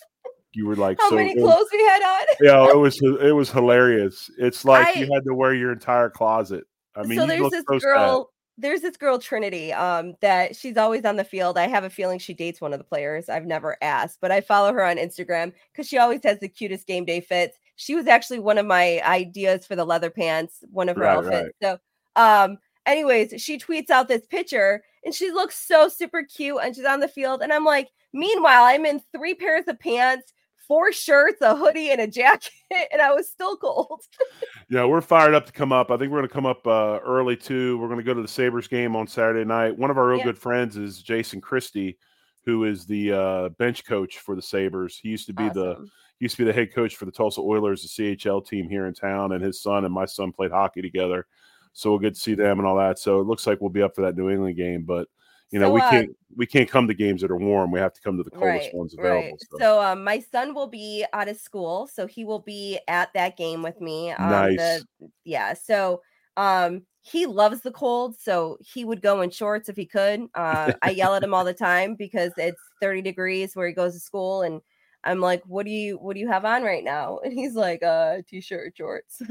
[0.54, 2.28] You were like How so many clothes we had on?
[2.42, 4.30] Yeah, it was it was hilarious.
[4.38, 6.66] It's like I- you had to wear your entire closet.
[6.96, 7.88] I mean, so you there's this so sad.
[7.96, 8.30] girl
[8.60, 12.20] there's this girl trinity um that she's always on the field i have a feeling
[12.20, 15.54] she dates one of the players i've never asked but i follow her on instagram
[15.72, 19.02] because she always has the cutest game day fits she was actually one of my
[19.06, 21.78] ideas for the leather pants one of her Right, outfits so
[22.18, 26.86] um anyways she tweets out this picture and she looks so super cute and she's
[26.86, 30.34] on the field and i'm like meanwhile i'm in three pairs of pants
[30.68, 32.52] four shirts a hoodie and a jacket
[32.92, 34.02] and i was still cold
[34.70, 35.92] Yeah, we're fired up to come up.
[35.92, 37.78] I think we're going to come up uh, early too.
[37.78, 39.78] We're going to go to the Sabres game on Saturday night.
[39.78, 40.24] One of our real Yeah.
[40.26, 41.98] good friends is Jason Christie,
[42.46, 44.98] who is the uh, bench coach for the Sabres.
[44.98, 45.92] He used to be the Awesome.
[46.20, 48.86] he used to be the head coach for the Tulsa Oilers, the CHL team here
[48.86, 51.28] in town, and his son and my son played hockey together.
[51.74, 53.00] So we'll get to see them and all that.
[53.00, 55.08] So it looks like we'll be up for that New England game, but
[55.52, 57.72] you know So, we uh, can't we can't come to games that are warm.
[57.72, 59.22] We have to come to the coldest right, ones available.
[59.22, 59.42] Right.
[59.52, 59.58] So.
[59.60, 63.38] So um, my son will be out of school, so he will be at that
[63.38, 64.12] game with me.
[64.12, 64.58] Um, Nice.
[64.58, 64.86] The,
[65.26, 65.54] yeah.
[65.54, 66.02] So
[66.38, 70.28] um, he loves the cold, so he would go in shorts if he could.
[70.36, 73.94] Uh, I yell at him all the time because it's 30 degrees where he goes
[73.94, 74.62] to school, and
[75.04, 77.84] I'm like, "What do you What do you have on right now?" And he's like,
[77.84, 79.22] "Uh, t-shirt, shorts."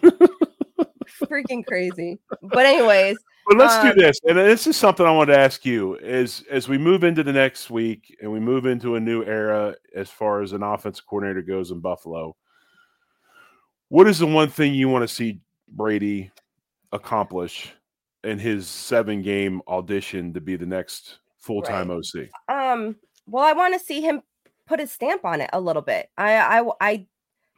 [1.22, 2.18] Freaking crazy.
[2.42, 3.16] But anyways,
[3.48, 6.44] But let's do Um, this, and this is something I want to ask you: is
[6.50, 10.10] as we move into the next week and we move into a new era as
[10.10, 12.36] far as an offensive coordinator goes in Buffalo,
[13.88, 16.30] what is the one thing you want to see Brady
[16.92, 17.72] accomplish
[18.24, 22.28] in his seven-game audition to be the next full-time OC?
[22.48, 22.96] um
[23.28, 24.20] well i want to see him
[24.66, 27.06] put a stamp on it a little bit i i i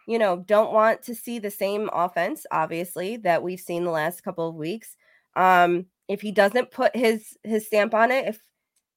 [0.09, 4.23] you know don't want to see the same offense obviously that we've seen the last
[4.23, 4.97] couple of weeks
[5.37, 8.41] um if he doesn't put his his stamp on it if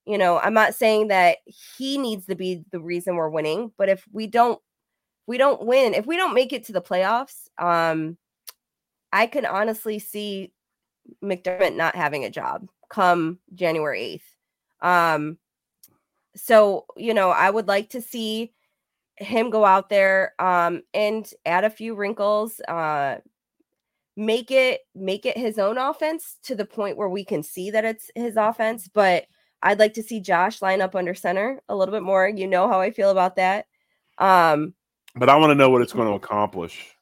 [0.06, 1.38] you know i'm not saying that
[1.78, 4.60] he needs to be the reason we're winning but if we don't
[5.28, 8.18] we don't win if we don't make it to the playoffs um
[9.12, 10.52] i can honestly see
[11.24, 14.22] mcdermott not having a job come January
[14.82, 15.16] 8th.
[15.16, 15.38] Um,
[16.36, 18.54] so, you know, I would like to see
[19.22, 23.18] him go out there um, and add a few wrinkles, uh,
[24.18, 27.86] make it make it his own offense to the point where we can see that
[27.86, 28.88] it's his offense.
[28.88, 29.26] But
[29.64, 32.28] I'd like to see Josh line up under center a little bit more.
[32.28, 33.68] You know how I feel about that.
[34.18, 34.74] Um,
[35.16, 36.96] but I want to know what it's going to accomplish.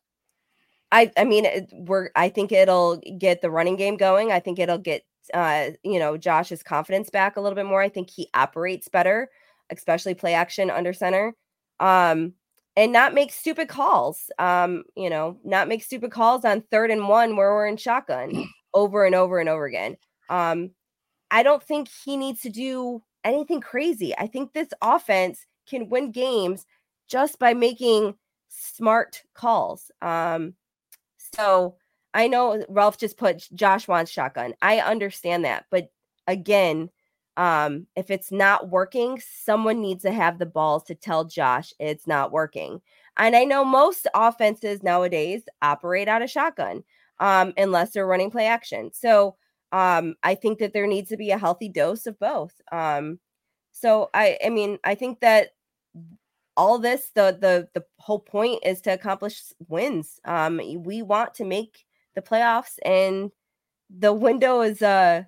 [0.91, 4.32] I I mean we're I think it'll get the running game going.
[4.32, 5.03] I think it'll get
[5.34, 7.82] uh you know Josh's confidence back a little bit more.
[7.82, 9.30] I think he operates better,
[9.70, 11.36] especially play action under center.
[11.80, 12.34] Um
[12.80, 14.32] and not make stupid calls.
[14.40, 18.48] Um, you know, not make stupid calls on third and one where we're in shotgun
[18.74, 19.98] over and over and over again.
[20.30, 20.72] Um,
[21.30, 24.18] I don't think he needs to do anything crazy.
[24.18, 26.66] I think this offense can win games
[27.08, 28.16] just by making
[28.48, 29.92] smart calls.
[30.02, 30.54] Um,
[31.18, 31.76] so
[32.14, 34.54] I know Ralph just put Josh wants shotgun.
[34.62, 35.92] I understand that, but
[36.28, 36.90] again,
[37.38, 42.08] um, if it's not working, someone needs to have the balls to tell Josh it's
[42.08, 42.82] not working.
[43.18, 46.84] And I know most offenses nowadays operate out of shotgun,
[47.20, 48.92] um, unless they're running play action.
[48.94, 49.36] So
[49.72, 52.54] um, I think that there needs to be a healthy dose of both.
[52.72, 53.20] Um,
[53.72, 55.50] so I, I mean, I think that
[56.58, 60.20] all this, the the the whole point is to accomplish wins.
[60.26, 63.32] Um, we want to make the playoffs, and
[63.90, 65.24] the window is uh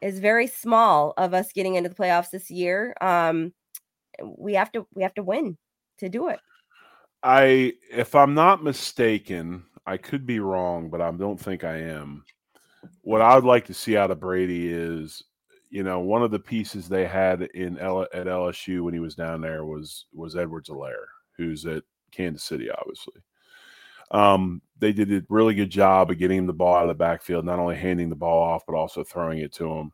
[0.00, 2.94] is very small of us getting into the playoffs this year.
[3.00, 3.52] Um,
[4.22, 5.56] we have to we have to win
[5.98, 6.40] to do it.
[7.22, 12.24] I, if I'm not mistaken, I could be wrong, but I don't think I am.
[13.02, 15.24] What I would like to see out of Brady is,
[15.70, 19.16] you know, one of the pieces they had in L- at LSU when he was
[19.16, 21.82] down there was was Edwards-Helaire, who's at
[22.12, 23.20] Kansas City, obviously.
[24.10, 26.94] Um, they did a really good job of getting him the ball out of the
[26.94, 29.92] backfield, not only handing the ball off, but also throwing it to him.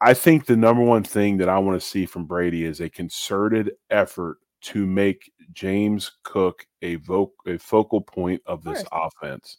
[0.00, 2.90] I think the number one thing that I want to see from Brady is a
[2.90, 6.98] concerted effort to make James Cook a,
[7.46, 9.58] a focal point of this of offense.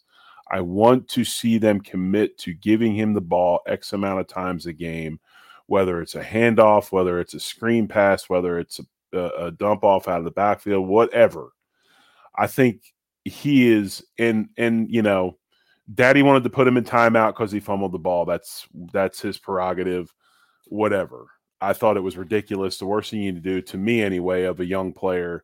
[0.50, 4.66] I want to see them commit to giving him the ball X amount of times
[4.66, 5.18] a game,
[5.66, 8.80] whether it's a handoff, whether it's a screen pass, whether it's
[9.12, 11.52] a, a dump off out of the backfield, whatever.
[12.36, 12.94] I think
[13.26, 15.36] he is and and you know
[15.92, 18.24] daddy wanted to put him in timeout because he fumbled the ball.
[18.24, 20.12] That's that's his prerogative
[20.68, 21.26] whatever.
[21.60, 22.78] I thought it was ridiculous.
[22.78, 25.42] The worst thing you need to do to me anyway of a young player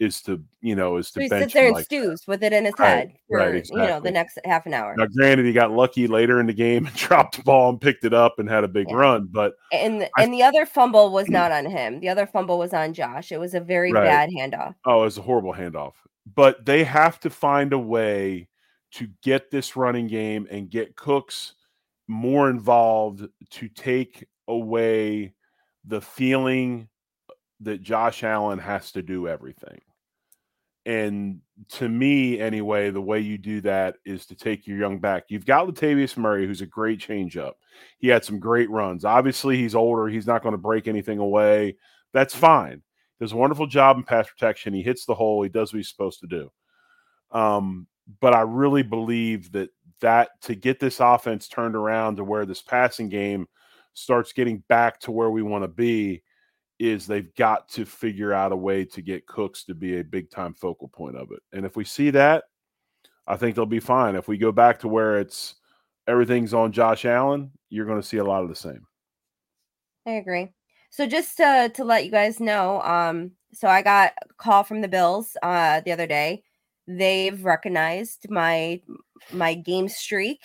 [0.00, 2.52] is to you know is to so he sits there and like stews with it
[2.52, 3.82] in his head right, for right, exactly.
[3.82, 4.94] you know the next half an hour.
[4.96, 8.04] Now granted he got lucky later in the game and dropped the ball and picked
[8.04, 8.96] it up and had a big yeah.
[8.96, 12.00] run but and I, and the other fumble was not on him.
[12.00, 13.30] The other fumble was on josh.
[13.30, 14.04] It was a very right.
[14.04, 14.74] bad handoff.
[14.84, 15.92] Oh it was a horrible handoff
[16.26, 18.48] but they have to find a way
[18.92, 21.54] to get this running game and get Cooks
[22.08, 25.32] more involved to take away
[25.86, 26.88] the feeling
[27.60, 29.80] that Josh Allen has to do everything.
[30.84, 35.24] And to me, anyway, the way you do that is to take your young back.
[35.28, 37.52] You've got Latavius Murray, who's a great changeup.
[37.98, 39.04] He had some great runs.
[39.04, 40.08] Obviously, he's older.
[40.08, 41.76] He's not going to break anything away.
[42.12, 42.82] That's fine
[43.22, 44.74] does a wonderful job in pass protection.
[44.74, 45.42] He hits the hole.
[45.42, 46.50] He does what he's supposed to do.
[47.30, 47.86] Um,
[48.20, 49.70] but I really believe that
[50.00, 53.46] that to get this offense turned around to where this passing game
[53.94, 56.24] starts getting back to where we want to be
[56.80, 60.28] is they've got to figure out a way to get Cooks to be a big
[60.28, 61.42] time focal point of it.
[61.52, 62.42] And if we see that,
[63.28, 64.16] I think they'll be fine.
[64.16, 65.54] If we go back to where it's
[66.08, 68.84] everything's on Josh Allen, you're going to see a lot of the same.
[70.06, 70.50] I agree.
[70.92, 74.82] So just to to let you guys know, um, so I got a call from
[74.82, 76.42] the Bills uh the other day.
[76.86, 78.80] They've recognized my
[79.32, 80.40] my game streak.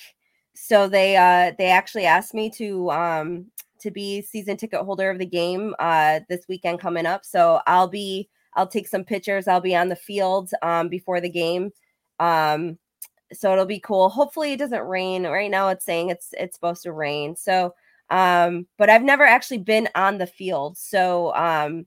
[0.55, 3.47] So they uh they actually asked me to um
[3.81, 7.25] to be season ticket holder of the game uh this weekend coming up.
[7.25, 9.49] So I'll be I'll take some pictures.
[9.49, 11.71] I'll be on the field um before the game.
[12.21, 12.77] Um
[13.33, 14.07] so it'll be cool.
[14.09, 15.27] Hopefully it doesn't rain.
[15.27, 17.35] Right now it's saying it's it's supposed to rain.
[17.35, 17.73] So
[18.09, 20.77] um, but I've never actually been on the field.
[20.77, 21.85] So, um,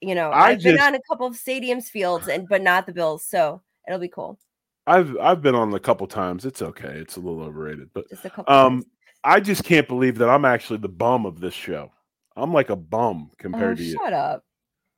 [0.00, 2.92] you know, I have been on a couple of stadiums fields and but not the
[2.92, 3.24] Bills.
[3.24, 4.38] So it'll be cool.
[4.86, 6.44] I've I've been on a couple times.
[6.44, 6.88] It's okay.
[6.88, 8.86] It's a little overrated, but just a couple um, times.
[9.24, 11.92] I just can't believe that I'm actually the bum of this show.
[12.36, 13.92] I'm like a bum compared oh, to you.
[13.92, 14.44] Shut up.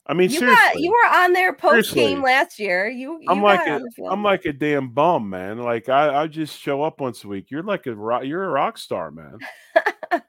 [0.07, 2.89] I mean, you seriously, got, you were on there post game last year.
[2.89, 5.59] You, you I'm like a, I'm like a damn bum, man.
[5.59, 7.51] Like I, I just show up once a week.
[7.51, 9.39] You're like a rock, you're a rock star, man.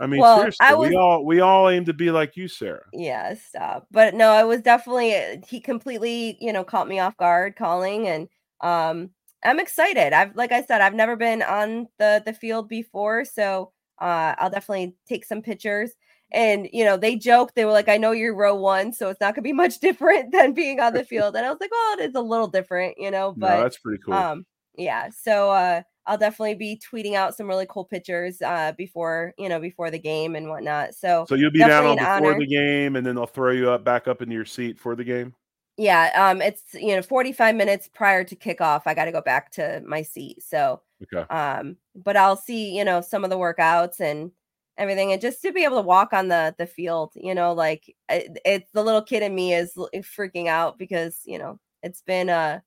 [0.00, 2.48] I mean, well, seriously, I was, we all we all aim to be like you,
[2.48, 2.84] Sarah.
[2.92, 3.86] Yeah, stop.
[3.90, 8.08] But no, I was definitely uh, he completely, you know, caught me off guard calling,
[8.08, 8.28] and
[8.60, 9.10] um,
[9.44, 10.12] I'm excited.
[10.12, 14.50] I've like I said, I've never been on the the field before, so uh, I'll
[14.50, 15.92] definitely take some pictures.
[16.32, 19.20] And you know, they joke, they were like, I know you're row one, so it's
[19.20, 21.36] not gonna be much different than being on the field.
[21.36, 23.78] And I was like, well, it is a little different, you know, but no, that's
[23.78, 24.14] pretty cool.
[24.14, 29.32] um yeah, so uh I'll definitely be tweeting out some really cool pictures uh before
[29.38, 30.94] you know before the game and whatnot.
[30.94, 32.40] So so you'll be down on before honor.
[32.40, 35.04] the game, and then they'll throw you up back up into your seat for the
[35.04, 35.34] game.
[35.76, 38.82] yeah, um it's you know 45 minutes prior to kickoff.
[38.86, 40.42] I gotta go back to my seat.
[40.42, 41.26] So Okay.
[41.30, 44.32] um but i'll see you know some of the workouts and
[44.76, 47.94] everything and just to be able to walk on the the field you know like
[48.08, 52.28] it, it's the little kid in me is freaking out because you know it's been
[52.30, 52.60] uh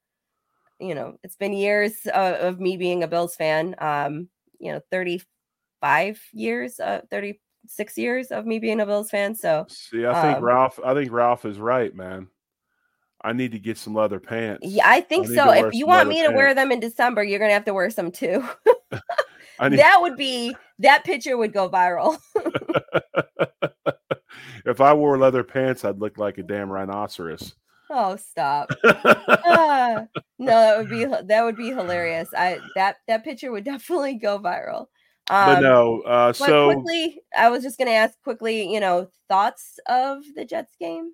[0.83, 4.27] you know it's been years of, of me being a bills fan um
[4.59, 10.05] you know 35 years uh 36 years of me being a bills fan so See,
[10.05, 10.79] I think Um, Ralph.
[10.83, 12.27] I think Ralph is right, man.
[13.25, 14.67] I need to get some leather pants.
[14.67, 17.39] yeah i think need so if you want me to wear them in december you're
[17.39, 18.43] gonna have to wear some too
[19.61, 19.79] need.
[19.79, 22.17] that would be that picture would go viral
[24.65, 27.53] if I wore leather pants, I'd look like a damn rhinoceros.
[27.93, 30.05] Oh stop Ah,
[30.39, 32.29] no, that would be that would be hilarious.
[32.35, 34.87] I that that picture would definitely go viral.
[35.29, 39.09] Um, but no, uh, but so quickly, I was just gonna ask quickly, you know,
[39.29, 41.13] thoughts of the Jets game.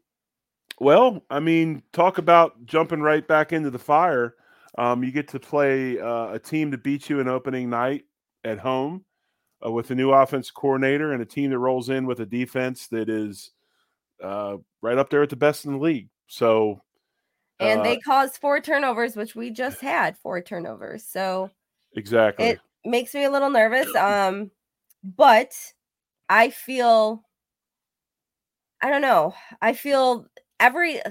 [0.79, 4.35] well, I mean, talk about jumping right back into the fire.
[4.77, 8.05] Um, you get to play uh, a team that beat you in opening night
[8.43, 9.03] at home
[9.65, 12.87] uh, with a new offense coordinator and a team that rolls in with a defense
[12.87, 13.51] that is
[14.23, 16.09] uh, right up there at the best in the league.
[16.29, 16.81] So,
[17.59, 21.03] And uh, they caused four turnovers, which we just had four turnovers.
[21.03, 21.49] So
[21.95, 22.45] exactly.
[22.45, 23.93] it makes me a little nervous.
[23.95, 24.51] Um,
[25.03, 25.51] but
[26.29, 27.23] I feel
[28.81, 29.33] I don't know.
[29.61, 30.27] I feel
[30.59, 31.01] every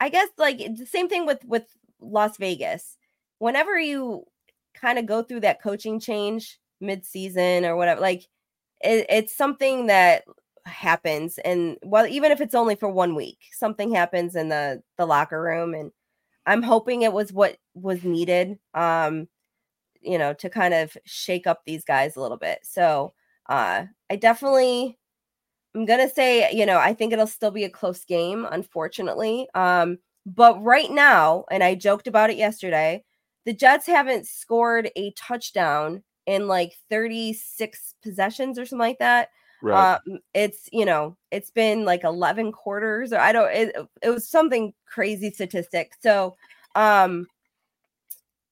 [0.00, 1.64] I guess like the same thing with with
[2.00, 2.96] Las Vegas.
[3.38, 4.24] Whenever you
[4.74, 8.28] kind of go through that coaching change mid-season or whatever, like
[8.80, 10.24] it, it's something that
[10.68, 15.06] happens and well even if it's only for one week something happens in the the
[15.06, 15.90] locker room and
[16.46, 19.26] i'm hoping it was what was needed um
[20.00, 22.60] you know to kind of shake up these guys a little bit.
[22.62, 23.12] So
[23.48, 24.98] uh i definitely
[25.74, 29.98] i'm gonna say you know i think it'll still be a close game unfortunately um
[30.26, 33.02] but right now and i joked about it yesterday
[33.46, 39.30] the jets haven't scored a touchdown in like 36 possessions or something like that
[39.62, 39.94] right.
[39.94, 44.28] um, it's you know, it's been like 11 quarters or I don't it, it was
[44.28, 45.92] something crazy statistic.
[46.00, 46.36] So,
[46.74, 47.26] um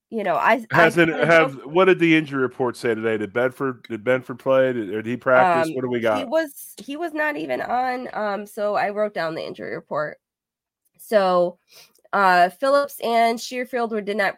[0.09, 3.17] you know, I I Hasn't kinda have what did the injury report say today?
[3.17, 4.73] Did Benford did Benford play?
[4.73, 5.69] Did, did he practice?
[5.69, 6.19] um, what do we got?
[6.19, 10.19] He was he was not even on um so I wrote down the injury report.
[10.99, 11.59] So,
[12.13, 14.37] uh Phillips and Shearfield were did not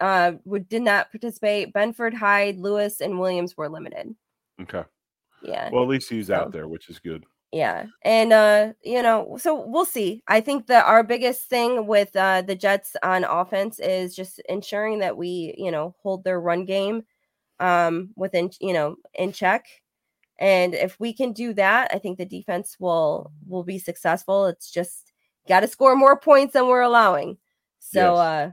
[0.00, 1.72] uh would did not participate.
[1.72, 4.14] Benford, Hyde, Lewis and Williams were limited.
[4.60, 4.84] Okay.
[5.42, 5.70] Yeah.
[5.72, 7.24] Well, at least he's So- out there, which is good.
[7.52, 7.86] Yeah.
[8.02, 10.22] And uh, you know, so we'll see.
[10.28, 15.00] I think that our biggest thing with uh the Jets on offense is just ensuring
[15.00, 17.02] that we, you know, hold their run game
[17.58, 19.66] um within, you know, in check.
[20.38, 24.46] And if we can do that, I think the defense will will be successful.
[24.46, 25.12] It's just
[25.48, 27.36] got to score more points than we're allowing.
[27.80, 28.18] So Yes.
[28.20, 28.50] uh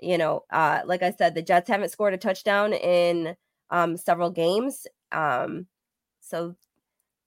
[0.00, 3.36] you know, uh like I said, the Jets haven't scored a touchdown in
[3.70, 4.86] um several games.
[5.12, 5.68] Um
[6.26, 6.54] so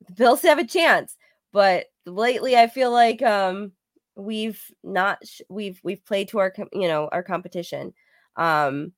[0.08, 1.18] the Bills have a chance,
[1.54, 3.74] but lately I feel like um
[4.16, 7.94] we've not sh- we've we've played to our com- you know our competition.
[8.36, 8.94] Um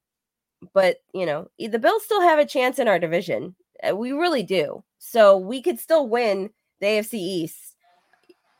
[0.73, 3.55] but you know the Bills still have a chance in our division.
[3.87, 4.83] Uh, We really do.
[4.99, 7.75] So we could still win the AFC East.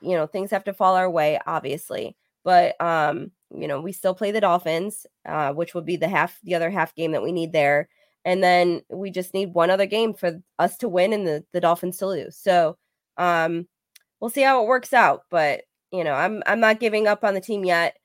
[0.02, 4.16] You know, things have to fall our way obviously, but um you know, we still
[4.16, 7.32] play the Dolphins, uh which would be the half the other half game that we
[7.32, 7.90] need there
[8.26, 11.62] and then we just need one other game for us to win and the, the
[11.62, 12.38] Dolphins to lose.
[12.38, 12.78] So
[13.18, 13.68] um
[14.20, 15.24] we'll see how it works out.
[15.30, 17.98] But you know, I'm I'm not giving up on the team yet.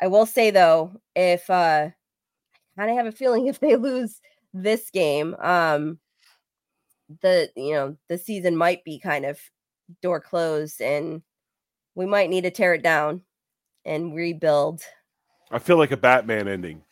[0.00, 4.20] I will say though, if uh I kind of have a feeling if they lose
[4.54, 5.98] this game, um
[7.20, 9.38] the you know, the season might be kind of
[10.00, 11.22] door closed and
[11.94, 13.22] we might need to tear it down
[13.84, 14.80] and rebuild.
[15.50, 16.82] I feel like a Batman ending.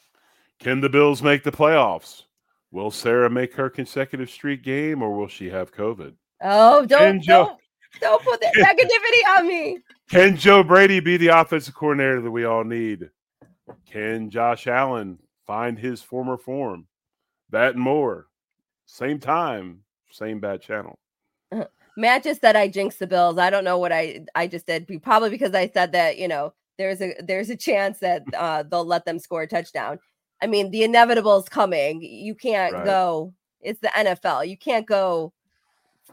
[0.59, 2.25] Can the Bills make the playoffs?
[2.73, 6.15] Will Sara make her consecutive streak game, or will she have COVID?
[6.43, 7.61] Oh, don't Joe- don't,
[8.01, 9.79] don't put that negativity on me.
[10.11, 13.11] Can Joe Brady be the offensive coordinator that we all need?
[13.87, 16.87] Can Josh Allen find his former form?
[17.51, 18.27] That and more.
[18.87, 20.99] Same time, same bad channel.
[21.97, 23.39] Matt just said I jinxed the Bills.
[23.39, 24.89] I don't know what I I just did.
[25.03, 28.85] Probably because I said that you know there's a there's a chance that uh, they'll
[28.85, 29.99] let them score a touchdown.
[30.43, 32.03] I mean, the inevitable is coming.
[32.03, 32.85] You can't Right.
[32.85, 34.49] go it's the NFL.
[34.49, 35.33] You can't go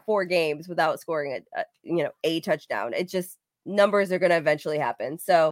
[0.04, 2.92] four games without scoring a, a you know a touchdown.
[2.94, 5.18] It just numbers are going to eventually happen.
[5.18, 5.50] So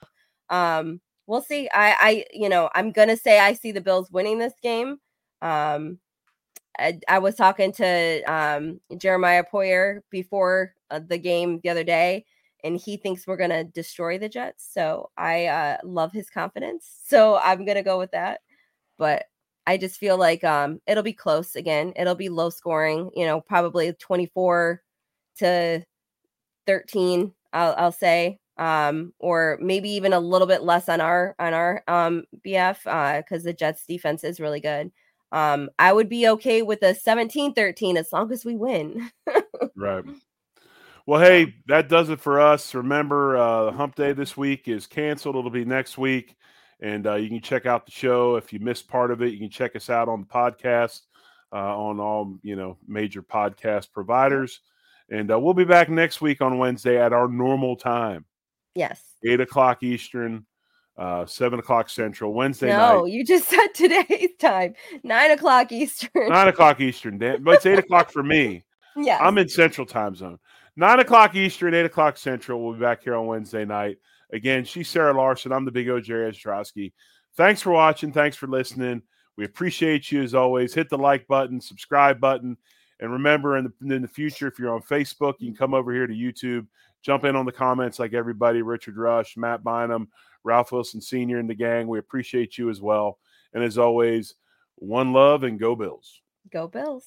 [0.50, 1.68] um we'll see.
[1.72, 4.98] I I you know I'm going to say I see the Bills winning this game.
[5.42, 5.98] Um
[6.78, 12.24] I, I was talking to um Jeremiah Poyer before uh, the game the other day
[12.64, 14.68] and he thinks we're going to destroy the Jets.
[14.72, 16.90] So I uh, love his confidence.
[17.04, 18.40] So I'm going to go with that.
[18.98, 19.24] But
[19.66, 21.92] I just feel like um, it'll be close again.
[21.96, 24.82] It'll be low scoring, you know, probably 24
[25.38, 25.84] to
[26.66, 28.38] 13, I'll, I'll say.
[28.58, 33.18] Um, or maybe even a little bit less on our on our um BF uh
[33.18, 34.90] because the Jets defense is really good.
[35.30, 39.10] Um, I would be okay with a 17-13 as long as we win.
[39.76, 40.04] right.
[41.04, 42.74] Well, hey, that does it for us.
[42.74, 45.36] Remember, uh, Hump Day this week is canceled.
[45.36, 46.36] It'll be next week.
[46.80, 48.36] And uh, you can check out the show.
[48.36, 51.02] If you missed part of it, you can check us out on the podcast
[51.52, 54.60] uh, on all, you know, major podcast providers.
[55.08, 58.24] And uh, we'll be back next week on Wednesday at our normal time.
[58.74, 59.02] Yes.
[59.26, 60.44] 8 o'clock Eastern,
[60.98, 62.92] uh, 7 o'clock Central, Wednesday no, night.
[62.92, 66.28] No, you just said today's time, 9 o'clock Eastern.
[66.28, 67.42] 9 o'clock Eastern, Dan.
[67.42, 68.64] But it's 8 o'clock for me.
[68.96, 69.18] Yeah.
[69.20, 70.38] I'm in Central time zone.
[70.76, 72.62] Nine o'clock Eastern, eight o'clock Central.
[72.62, 73.96] We'll be back here on Wednesday night.
[74.32, 75.52] Again, she's Sara Larson.
[75.52, 76.92] I'm the big O Jerry Ostroski.
[77.36, 78.12] Thanks for watching.
[78.12, 79.02] Thanks for listening.
[79.36, 80.74] We appreciate you as always.
[80.74, 82.56] Hit the like button, subscribe button,
[83.00, 85.92] and remember in the, in the future, if you're on Facebook, you can come over
[85.92, 86.66] here to YouTube,
[87.02, 90.08] jump in on the comments like everybody Richard Rush, Matt Bynum,
[90.44, 91.86] Ralph Wilson Sr., and the gang.
[91.86, 93.18] We appreciate you as well.
[93.52, 94.34] And as always,
[94.76, 96.22] one love and go Bills.
[96.50, 97.06] Go Bills.